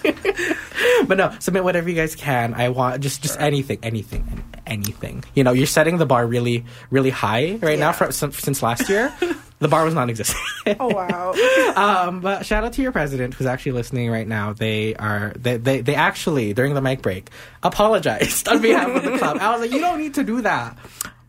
[1.08, 2.54] but no, submit whatever you guys can.
[2.54, 5.24] I want just just anything, anything, anything.
[5.34, 8.90] You know, you're setting the bar really, really high right now from, since, since last
[8.90, 9.14] year.
[9.64, 10.44] The bar was non-existent.
[10.78, 11.34] oh wow.
[12.10, 14.52] um, but shout out to your president who's actually listening right now.
[14.52, 17.30] They are they, they they actually during the mic break
[17.64, 19.38] apologized on behalf of the club.
[19.40, 20.78] I was like, you don't need to do that.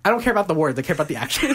[0.05, 0.77] I don't care about the words.
[0.77, 1.55] I care about the action.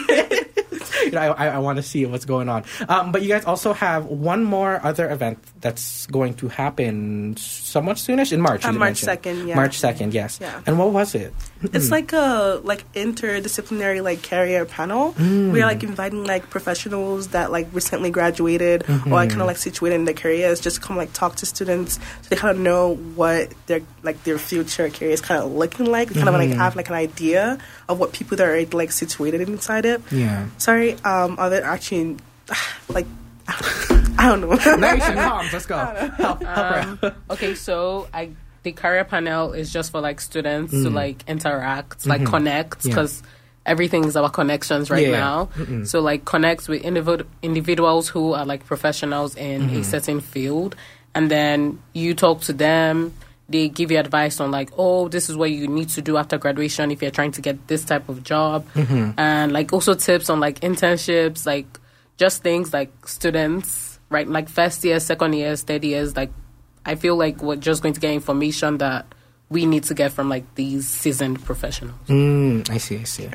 [1.04, 2.64] you know, I, I, want to see what's going on.
[2.88, 7.96] Um, but you guys also have one more other event that's going to happen somewhat
[7.96, 8.64] soonish in March.
[8.64, 9.54] You March 2nd, yeah.
[9.54, 10.38] March second, yes.
[10.40, 10.60] Yeah.
[10.66, 11.34] And what was it?
[11.62, 15.12] It's like a like interdisciplinary like carrier panel.
[15.12, 15.52] Mm.
[15.52, 19.96] We're like inviting like professionals that like recently graduated or like kind of like situated
[19.96, 22.96] in their careers just to come like talk to students so they kind of know
[22.96, 26.12] what their like their future career is kind of looking like.
[26.14, 27.58] Kind of like have like an idea
[27.88, 30.00] of what people that are like situated inside it.
[30.10, 30.48] Yeah.
[30.70, 32.16] Sorry, um, are there actually
[32.88, 33.06] like
[33.48, 34.48] I don't know.
[34.56, 35.76] Naisha comms, let's go.
[35.76, 38.30] Help, help her Um, okay, so I
[38.62, 40.94] the career panel is just for like students to Mm.
[40.94, 42.26] like interact, like Mhm.
[42.30, 42.90] connect, Yeah.
[42.90, 43.22] because
[43.66, 45.18] everything is about connections right Yeah.
[45.18, 45.48] now.
[45.56, 45.86] Mm-mm.
[45.88, 49.84] So like connect with individ- individuals who are like professionals in a Mhm.
[49.84, 50.76] certain field,
[51.16, 53.12] and then you talk to them.
[53.50, 56.38] They give you advice on like, oh, this is what you need to do after
[56.38, 59.14] graduation if you're trying to get this type of job, Mhm.
[59.18, 61.66] and like also tips on like internships, like
[62.16, 64.28] just things like students, right?
[64.28, 66.16] Like first years, second years, third years.
[66.16, 66.30] Like,
[66.86, 69.04] I feel like we're just going to get information that
[69.48, 71.98] we need to get from like these seasoned professionals.
[72.08, 73.28] Mm, I see, I see.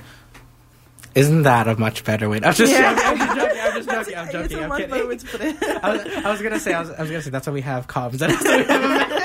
[1.13, 2.39] Isn't that a much better way?
[2.43, 2.93] I'm just Yeah.
[2.93, 3.21] joking.
[3.21, 3.59] I'm just joking.
[3.61, 4.15] I'm just joking.
[4.17, 4.41] I'm joking.
[4.45, 4.91] It's a I'm much kidding.
[4.95, 5.63] better way to put it.
[5.83, 6.73] I was, I was gonna say.
[6.73, 8.11] I was, I was gonna say that's why we have comms.
[8.19, 9.24] That's why we have events.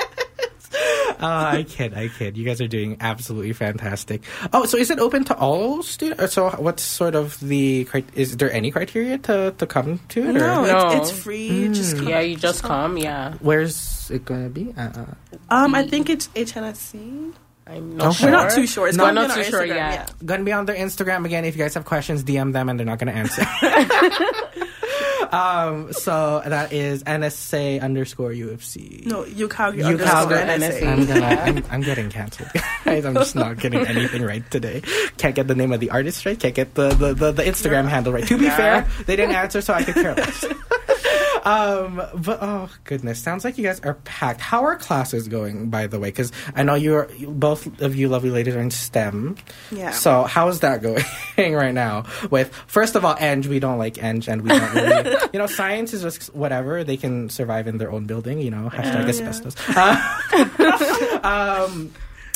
[1.25, 2.37] I kid, I kid.
[2.37, 4.23] You guys are doing absolutely fantastic.
[4.53, 6.33] Oh, so is it open to all students?
[6.33, 10.33] So, what's sort of the is there any criteria to, to come to it?
[10.33, 10.97] No, or?
[10.97, 11.69] it's, it's free.
[11.69, 12.07] Just come.
[12.07, 12.97] yeah, you just come.
[12.97, 14.73] Yeah, Where's it gonna be?
[14.75, 15.05] Uh, uh,
[15.49, 17.33] Um, I think it's HNSC.
[17.67, 18.87] I'm not We're not too sure.
[18.87, 20.13] It's No, gonna not be on too our sure Instagram, yet.
[20.25, 21.45] Gonna be on their Instagram again.
[21.45, 23.45] If you guys have questions, DM them, and they're not gonna answer.
[25.31, 29.03] um, so that is NSA underscore U of C.
[29.05, 30.39] No, you Calgary You underscore Calgary.
[30.39, 30.87] NSA.
[30.87, 31.25] I'm gonna.
[31.25, 32.49] I'm, I'm getting canceled,
[32.85, 33.05] guys.
[33.05, 34.81] I'm just not getting anything right today.
[35.17, 36.39] Can't get the name of the artist right.
[36.39, 38.27] Can't get the the, the, the Instagram handle right.
[38.27, 38.57] To be Yeah.
[38.57, 40.45] fair, they didn't answer, so I could care less.
[41.43, 44.41] um, but oh goodness, sounds like you guys are packed.
[44.41, 46.09] How are classes going, by the way?
[46.09, 49.37] Because I know you're both of you lovely ladies are in STEM.
[49.71, 49.91] Yeah.
[49.91, 50.81] So how is that
[51.37, 52.05] going right now?
[52.29, 55.47] With first of all, Eng, we don't like Eng, and we don't really, you know,
[55.47, 56.83] science is just whatever.
[56.83, 58.39] They can survive in their own building.
[58.39, 59.27] You know, hashtag Yeah.
[59.29, 59.55] asbestos.
[59.75, 61.19] Uh,
[61.69, 61.91] um,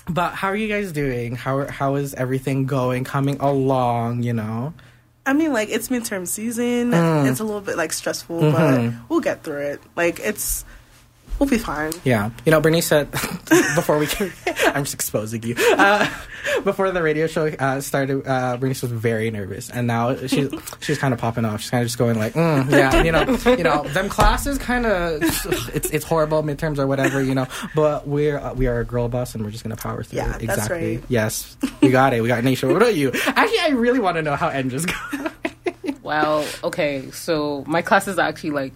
[0.07, 1.35] but how are you guys doing?
[1.35, 3.03] How how is everything going?
[3.03, 4.23] Coming along?
[4.23, 4.73] You know.
[5.25, 6.91] I mean, like it's midterm season.
[6.91, 7.29] Mm.
[7.29, 8.51] It's a little bit like stressful, Mhm.
[8.53, 9.81] but we'll get through it.
[9.95, 10.63] Like it's,
[11.39, 11.91] we'll be fine.
[12.03, 13.11] Yeah, you know, Bernice said
[13.75, 14.31] before we can,
[14.67, 15.55] I'm just exposing you.
[15.57, 16.09] Uh,
[16.63, 20.97] before the radio show uh, started, uh, Bernice was very nervous, and now she's she's
[20.97, 21.61] kind of popping off.
[21.61, 24.85] She's kind of just going like, mm, yeah, you know, you know, them classes kind
[24.85, 25.21] of
[25.73, 27.47] it's it's horrible midterms or whatever, you know.
[27.75, 30.17] But we're uh, we are a girl boss, and we're just gonna power through.
[30.17, 30.47] Yeah, it.
[30.47, 30.97] that's exactly.
[30.97, 31.05] right.
[31.09, 32.21] Yes, we got it.
[32.21, 32.69] We got nation.
[32.69, 33.11] What about you?
[33.13, 35.31] Actually, I really want to know how Endra's going.
[36.05, 38.73] Well, okay, so my classes are actually like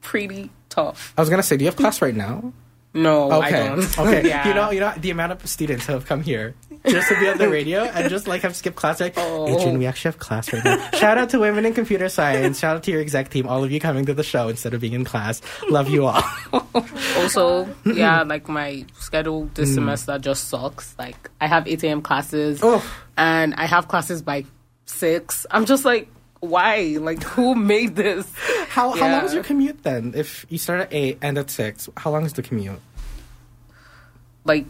[0.00, 1.12] pretty tough.
[1.16, 2.52] I was gonna say, do you have class right now?
[2.92, 3.68] No, I Okay.
[3.68, 3.98] don't.
[3.98, 4.28] Okay.
[4.28, 4.48] Yeah.
[4.48, 6.56] You know, you know the amount of students who have come here
[6.88, 8.98] just to be on the radio and just like have skipped class.
[9.00, 9.46] Like, Oh.
[9.46, 10.90] Adrian, we actually have class right now.
[10.94, 12.58] Shout out to women in computer science.
[12.58, 13.46] Shout out to your exec team.
[13.46, 15.40] All of you coming to the show instead of being in class.
[15.68, 16.22] Love you all.
[17.16, 19.74] also, yeah, like my schedule this Mm.
[19.74, 20.94] semester just sucks.
[20.98, 22.02] Like I have 8 a.m.
[22.02, 22.82] classes, Oh.
[23.16, 24.44] and I have classes by
[24.86, 25.46] six.
[25.50, 26.08] I'm just like,
[26.40, 26.96] why?
[27.00, 28.26] Like, who made this?
[28.68, 29.24] How how long Yeah.
[29.24, 30.12] is your commute then?
[30.16, 32.80] If you start at eight and at six, how long is the commute?
[34.44, 34.66] Like,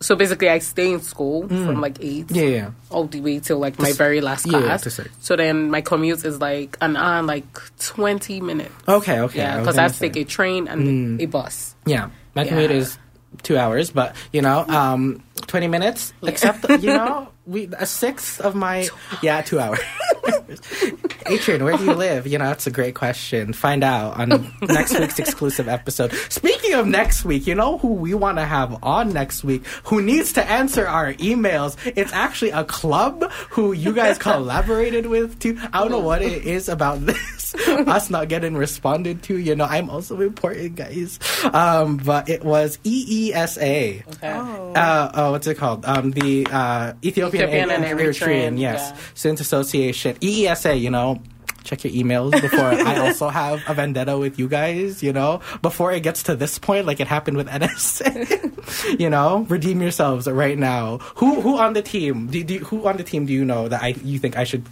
[0.00, 1.66] so basically, I stay in school Mm.
[1.66, 2.70] from like eight, Yeah, yeah.
[2.90, 4.84] all the way till like my very last class.
[4.84, 5.10] six.
[5.20, 7.46] So then my commute is like an hour, and like
[7.80, 8.70] 20 minutes.
[8.86, 9.38] Okay, okay.
[9.38, 11.22] Yeah, because I, have to take a train and Mm.
[11.22, 11.74] a bus.
[11.86, 12.76] Yeah, my commute Yeah.
[12.76, 12.98] is
[13.42, 16.12] two hours, but you know, um, twenty minutes.
[16.22, 18.88] Except you know, we a sixth of my
[19.22, 19.80] yeah two hours.
[21.26, 22.26] Adrian, where do you live?
[22.26, 23.52] You know, that's a great question.
[23.52, 26.12] Find out on next week's exclusive episode.
[26.30, 29.66] Speaking of next week, you know who we want to have on next week?
[29.84, 31.76] Who needs to answer our emails?
[31.96, 35.58] It's actually a club who you guys collaborated with too.
[35.72, 37.37] I don't know what it is about this.
[37.86, 39.36] Us not getting responded to.
[39.38, 41.18] You know, I'm also important, guys.
[41.44, 44.06] Um, but it was EESA.
[44.16, 44.32] Okay.
[44.32, 45.84] Uh, oh, what's it called?
[45.84, 49.00] Um, the uh, Ethiopian, Ethiopian and and Eritrean, Eritrean, yes, yeah.
[49.14, 50.80] Students Association, EESA.
[50.80, 51.22] You know,
[51.62, 55.02] check your emails before I also have a vendetta with you guys.
[55.02, 58.98] You know, before it gets to this point, like it happened with NSA.
[58.98, 60.98] you know, redeem yourselves right now.
[61.16, 62.26] Who who on the team?
[62.26, 64.64] Do, do who on the team do you know that I you think I should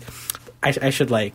[0.63, 1.35] I, I should like.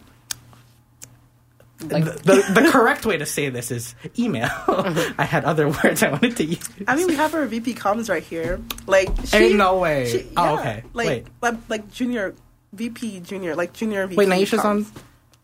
[1.82, 4.46] The, the, the correct way to say this is email.
[4.68, 5.14] Uh-huh.
[5.18, 6.70] I had other words I wanted to use.
[6.88, 8.60] I mean, we have our VP comms right here.
[8.88, 10.10] Like, she, Ain't no way.
[10.10, 10.84] she- Oh, okay.
[10.94, 11.28] Like, Wait.
[11.42, 12.34] like, like junior
[12.74, 14.18] VP, junior, like junior VP.
[14.18, 14.86] Wait, Naisha's on.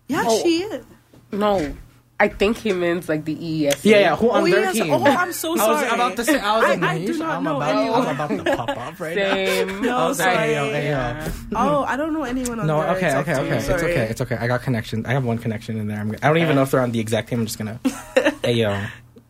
[0.07, 0.41] Yeah, Oh.
[0.43, 0.85] she is.
[1.31, 1.75] No,
[2.19, 3.85] I think he means like the EES.
[3.85, 4.15] Yeah, yeah.
[4.15, 4.73] Who on Oh, their yes.
[4.73, 4.91] team?
[4.91, 5.75] Oh, I'm so sorry.
[5.75, 5.83] I sorry.
[5.83, 6.39] was about to say.
[6.39, 8.05] I was I- like, I do not I'm know about, anyone.
[8.07, 9.33] I'm about to pop up right now.
[9.33, 9.81] Same.
[9.81, 10.35] No, oh, I sorry.
[10.35, 11.31] like, yo, yeah.
[11.55, 13.57] Oh, I don't know anyone on No, their okay, exact okay, team, okay.
[13.57, 14.07] It's okay.
[14.09, 14.35] It's okay.
[14.37, 15.05] I got connection.
[15.05, 15.99] I have one connection in there.
[15.99, 17.39] I'm, I don't even know if they're on the exact team.
[17.41, 17.79] I'm just gonna.
[18.43, 18.83] hey yo,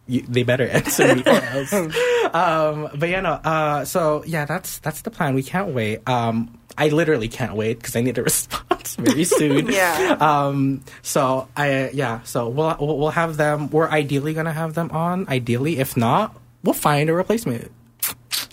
[0.07, 1.73] you, they better answer me or else.
[1.73, 3.33] Um, but yeah, no.
[3.33, 5.35] Uh, so yeah, that's that's the plan.
[5.35, 6.07] We can't wait.
[6.07, 9.67] Um, I literally can't wait because I need a response very soon.
[9.77, 10.17] Yeah.
[10.19, 10.83] Um.
[11.01, 12.21] So I yeah.
[12.23, 13.69] So we'll we'll have them.
[13.69, 15.27] We're ideally gonna have them on.
[15.27, 17.71] Ideally, if not, we'll find a replacement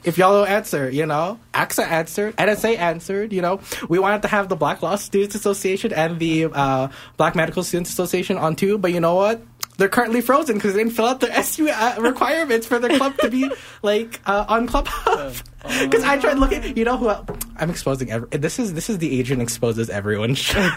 [0.05, 4.29] if y'all don't answer, you know, AXA answered, NSA answered, you know, we wanted to
[4.29, 8.77] have the Black Law Students Association and the uh, Black Medical Students Association on too,
[8.79, 9.41] but you know what?
[9.77, 13.17] They're currently frozen because they didn't fill out their SU uh, requirements for their club
[13.19, 13.51] to be
[13.83, 15.35] like uh, on Club Hub.
[15.65, 17.09] Because I tried looking, you know who?
[17.09, 18.29] el- I'm exposing every.
[18.29, 20.69] This is this is the agent exposes everyone show.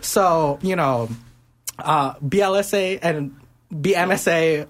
[0.00, 1.08] so you know,
[1.80, 3.34] uh, BLSA and
[3.74, 4.68] BMSA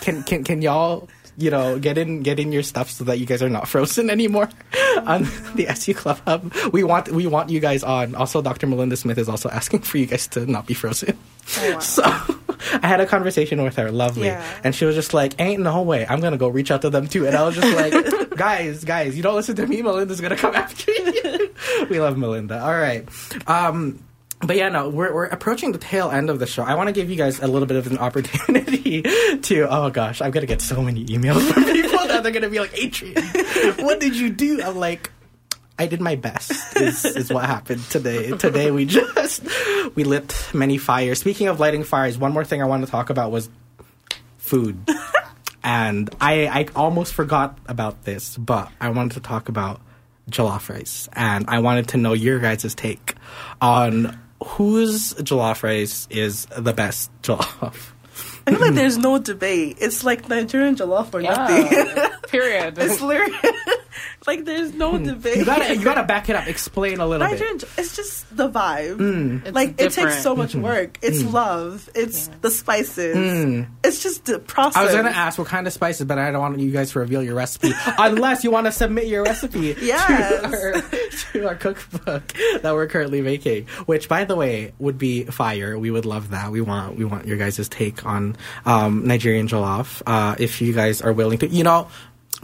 [0.00, 3.26] can can can y'all you know get in get in your stuff so that you
[3.26, 4.48] guys are not frozen anymore
[5.06, 5.22] on
[5.54, 6.52] the SU Club Hub.
[6.72, 8.14] We want we want you guys on.
[8.14, 8.66] Also, Dr.
[8.66, 11.18] Melinda Smith is also asking for you guys to not be frozen.
[11.80, 14.44] So I had a conversation with her, lovely, Yeah.
[14.64, 17.06] and she was just like, "Ain't no way, I'm gonna go reach out to them
[17.06, 19.80] too." And I was just like, "Guys, guys, you don't listen to me.
[19.80, 21.54] Melinda's gonna come after you."
[21.88, 22.62] we love Melinda.
[22.62, 23.08] All right.
[23.46, 23.98] Um,
[24.40, 26.62] but yeah, no, we're, we're approaching the tail end of the show.
[26.62, 30.20] I want to give you guys a little bit of an opportunity to, oh gosh,
[30.20, 31.87] I'm going to get so many emails from people
[32.22, 33.14] that they're to be like, Adrian,
[33.84, 34.62] what did you do?
[34.62, 35.10] I'm like,
[35.78, 38.30] I did my best, is, is what happened today.
[38.32, 39.44] Today we just,
[39.94, 41.20] we lit many fires.
[41.20, 43.48] Speaking of lighting fires, one more thing I want to talk about was
[44.38, 44.88] food.
[45.62, 49.80] and I, I almost forgot about this, but I wanted to talk about
[50.28, 51.08] jollof rice.
[51.12, 53.14] And I wanted to know your guys' take
[53.60, 57.92] on whose jollof rice is the best jollof.
[58.48, 59.78] I feel like there's no debate.
[59.80, 61.34] It's like Nigerian jollof or Yeah.
[61.34, 62.10] nothing.
[62.28, 62.76] Period.
[62.78, 63.32] it's literally
[64.26, 65.34] like there's no debate.
[65.34, 65.40] Hmm.
[65.40, 66.46] You gotta, you gotta back it up.
[66.46, 67.32] Explain a little bit.
[67.32, 67.68] Nigerian, bit.
[67.68, 68.96] jo- it's just the vibe.
[68.98, 69.46] Mm.
[69.46, 70.98] It's like it takes so much work.
[71.02, 71.32] It's Mm.
[71.32, 71.88] love.
[71.94, 73.16] It's the spices.
[73.16, 73.68] Mm.
[73.82, 74.76] It's just the process.
[74.76, 76.98] I was gonna ask what kind of spices, but I don't want you guys to
[76.98, 80.84] reveal your recipe unless you want to submit your recipe Yes.
[81.32, 83.66] To, our, cookbook that we're currently making.
[83.86, 85.78] Which, by the way, would be fire.
[85.78, 86.50] We would love that.
[86.50, 90.02] We want we want your guys' take on um, Nigerian jollof.
[90.06, 91.88] Uh, if you guys are willing to, you know.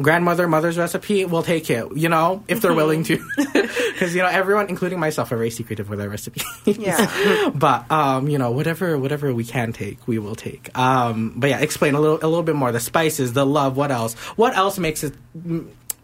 [0.03, 1.97] Grandmother, mother's recipe, we'll take it.
[1.97, 5.89] You know, if they're willing to, because you know everyone, including myself, are very secretive
[5.89, 6.45] with our recipes.
[6.64, 7.51] Yeah.
[7.55, 10.77] but um, you know, whatever whatever we can take, we will take.
[10.77, 12.72] Um, but yeah, explain a little a little bit more.
[12.72, 13.77] The spices, the love.
[13.77, 14.14] What else?
[14.35, 15.14] What else makes it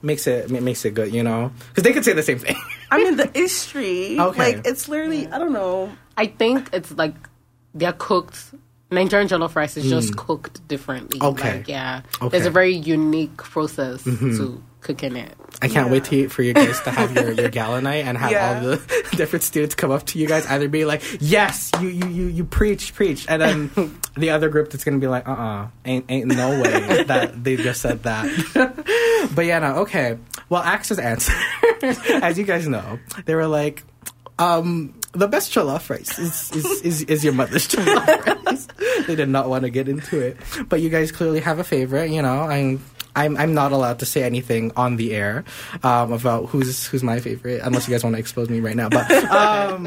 [0.03, 1.13] makes it makes it good?
[1.13, 2.57] You know, because they could say the same thing.
[2.91, 4.19] I mean, the history.
[4.31, 4.55] Okay.
[4.57, 5.27] Like it's literally.
[5.29, 5.93] I don't know.
[6.17, 7.15] I think it's like
[7.75, 8.55] they're cooked.
[8.91, 10.17] Nigerian jollof rice is just Mm.
[10.17, 11.21] cooked differently.
[11.23, 11.59] Okay.
[11.59, 12.03] Like, yeah.
[12.21, 12.29] Okay.
[12.29, 14.37] There's a very unique process Mhm.
[14.37, 15.37] to cooking it.
[15.63, 18.31] I can't wait to, for you guys to have your, your gala night and have
[18.33, 18.55] Yeah.
[18.55, 18.77] all the
[19.17, 22.45] different students come up to you guys, either be like, "Yes, you you you, you
[22.45, 23.71] preach, preach," and then
[24.17, 27.57] the other group that's gonna be like, "Uh, uh ain't ain't no way that they
[27.57, 30.17] just said that." but yeah, no, okay.
[30.49, 31.35] Well, Axe's answer,
[32.23, 33.85] as you guys know, they were like,
[34.39, 38.69] um, "The best jollof rice is is, is, is your mother's jollof rice."
[39.07, 40.37] they did not want to get into it,
[40.69, 42.11] but you guys clearly have a favorite.
[42.11, 42.85] You know, I'm.
[43.17, 45.43] I'm I'm not allowed to say anything on the air
[45.83, 48.89] um, about who's who's my favorite, unless you guys want to expose me right now.
[48.89, 49.83] But um,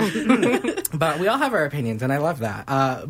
[0.93, 2.65] but we all have our opinions, and I love that.
[2.67, 3.05] Uh,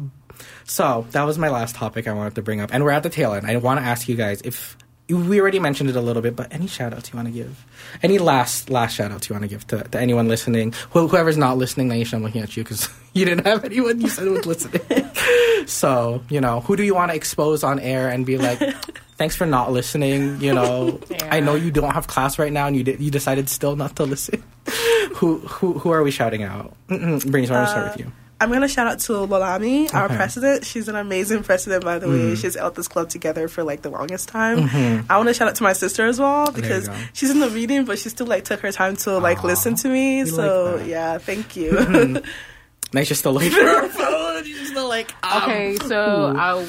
[0.65, 3.09] so that was my last topic I wanted to bring up, and we're at the
[3.09, 3.47] tail end.
[3.47, 4.77] I want to ask you guys if
[5.09, 7.65] we already mentioned it a little bit, but any shout outs you want to give?
[8.01, 10.73] Any last last shout outs you want to give to, to anyone listening?
[10.91, 14.07] Who, whoever's not listening, Naisha, I'm looking at you because you didn't have anyone you
[14.07, 15.09] said was listening.
[15.67, 18.59] so you know, who do you want to expose on air and be like?
[19.15, 20.41] Thanks for not listening.
[20.41, 20.99] You know,
[21.29, 24.05] I know you don't have class right now, and you you decided still not to
[24.05, 24.43] listen.
[25.15, 26.75] who who who are we shouting out?
[26.87, 27.21] Mm-mm.
[27.21, 28.11] Brittany, so I want to start with you.
[28.43, 30.15] I'm gonna shout out to Lolami, our Okay.
[30.17, 30.65] president.
[30.65, 32.15] She's an amazing president, by the way.
[32.33, 32.37] Mm.
[32.37, 34.67] She's held this club together for like the longest time.
[34.67, 35.05] Mhm.
[35.09, 37.85] I want to shout out to my sister as well because she's in the meeting,
[37.85, 40.23] but she still like took her time to like listen to me.
[40.23, 41.71] we So like yeah, thank you.
[41.93, 42.23] Mhm.
[42.91, 44.43] Naisha's still looking at her phone.
[44.43, 46.35] She's still like, um, Okay, so.
[46.37, 46.65] I'll.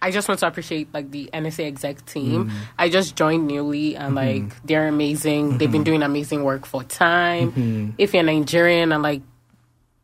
[0.00, 2.44] I just want to appreciate like the NSA exec team.
[2.50, 2.52] Mhm.
[2.78, 5.58] I just joined newly, and like they're amazing.
[5.58, 7.50] They've been doing amazing work for time.
[7.52, 7.92] Mhm.
[7.98, 9.22] If you're Nigerian and like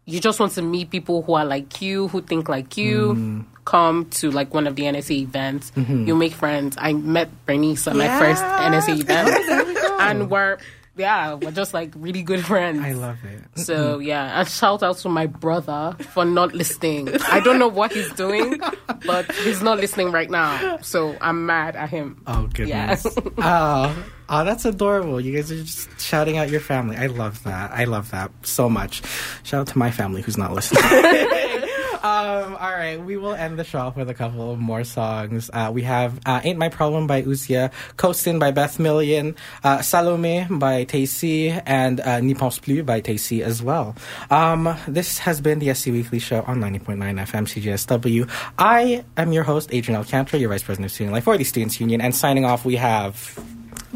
[0.06, 4.04] you just want to meet people who are like you, who think like you, come
[4.10, 5.72] to like one of the NSA events.
[5.76, 6.06] Mhm.
[6.06, 6.76] You'll make friends.
[6.78, 9.98] I met Bernice at my first NSA event, there we go.
[10.00, 10.58] and we're
[10.96, 12.78] yeah, we're just like really good friends.
[12.80, 13.58] I love it.
[13.58, 17.08] So yeah, and shout out to my brother for not listening.
[17.32, 18.60] I don't know what he's doing,
[19.04, 20.76] but he's not listening right now.
[20.82, 22.22] So I'm mad at him.
[22.28, 22.94] Oh Yeah.
[22.94, 23.06] goodness.
[23.38, 25.20] oh, oh, that's adorable.
[25.20, 26.96] You guys are just shouting out your family.
[26.96, 27.72] I love that.
[27.72, 29.02] I love that so much.
[29.42, 30.82] Shout out to my family who's not listening.
[32.04, 35.50] um, all right, we will end the show off with a couple of more songs.
[35.52, 40.46] Uh, we have uh, "Ain't My Problem" by Uzia, "Coastin" by Beth Million, uh, "Salome"
[40.50, 43.96] by Tayc, and uh, "N'y pense plus" by Tayc as well.
[44.30, 48.30] Um, this has been the SU Weekly Show on 90.9 FM CJSW.
[48.58, 51.80] I am your host, Adrian Alcantara, your Vice President of Student Life for the Students
[51.80, 53.38] Union, and signing off, we have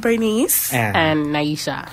[0.01, 1.89] Bernice and, And Naisha.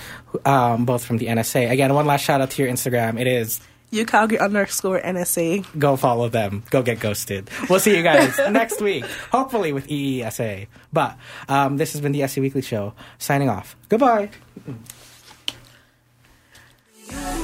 [0.45, 1.69] um, both from the NSA.
[1.71, 3.19] Again, one last shout out to your Instagram.
[3.19, 3.59] It is
[3.91, 5.65] you Calgary underscore NSA.
[5.79, 6.63] go follow them.
[6.69, 7.49] Go get ghosted.
[7.69, 10.67] We'll see you guys next week, hopefully with EESA.
[10.91, 12.93] But um, this has been the SU Weekly Show.
[13.19, 13.75] Signing off.
[13.87, 14.31] Goodbye.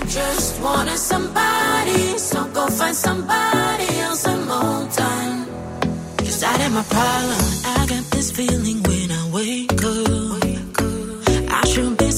[0.07, 5.45] Just wanted somebody, so go find somebody else some more time.
[6.17, 7.37] Cause that ain't my problem.
[7.65, 10.10] I got this feeling when I wake up.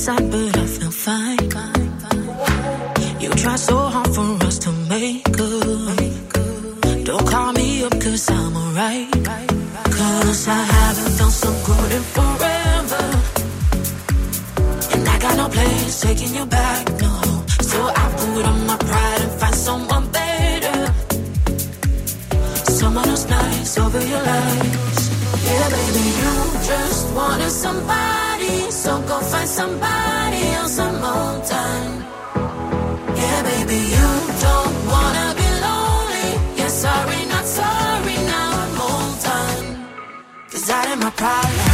[0.06, 1.39] I should be sad, but I feel fine.
[3.22, 5.97] You try so hard for us to make up.
[7.06, 9.12] Don't call me up, cause I'm alright.
[9.86, 13.06] Cause I haven't felt so good in forever.
[14.93, 17.45] And I got no place taking you back, no.
[17.62, 20.93] So I put on my pride and find someone better.
[22.80, 25.10] Someone who's nice over your lies.
[25.45, 28.72] Yeah, baby, you just wanted somebody.
[28.72, 31.93] So go find somebody else some more time.
[33.20, 34.09] Yeah, baby, you
[34.47, 36.30] don't wanna be lonely.
[36.59, 39.66] Yeah, sorry, not sorry, now I'm all done.
[40.51, 41.72] Cause that ain't my problem.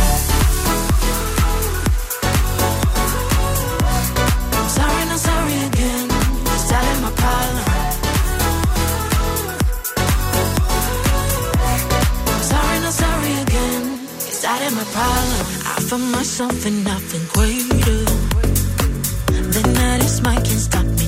[4.58, 6.08] I'm sorry, not sorry again.
[6.70, 7.66] That ain't my problem.
[12.32, 13.39] I'm sorry, not sorry
[14.50, 15.46] that ain't my problem.
[15.74, 18.02] I found myself in nothing greater.
[19.56, 20.99] The night is mine, can't stop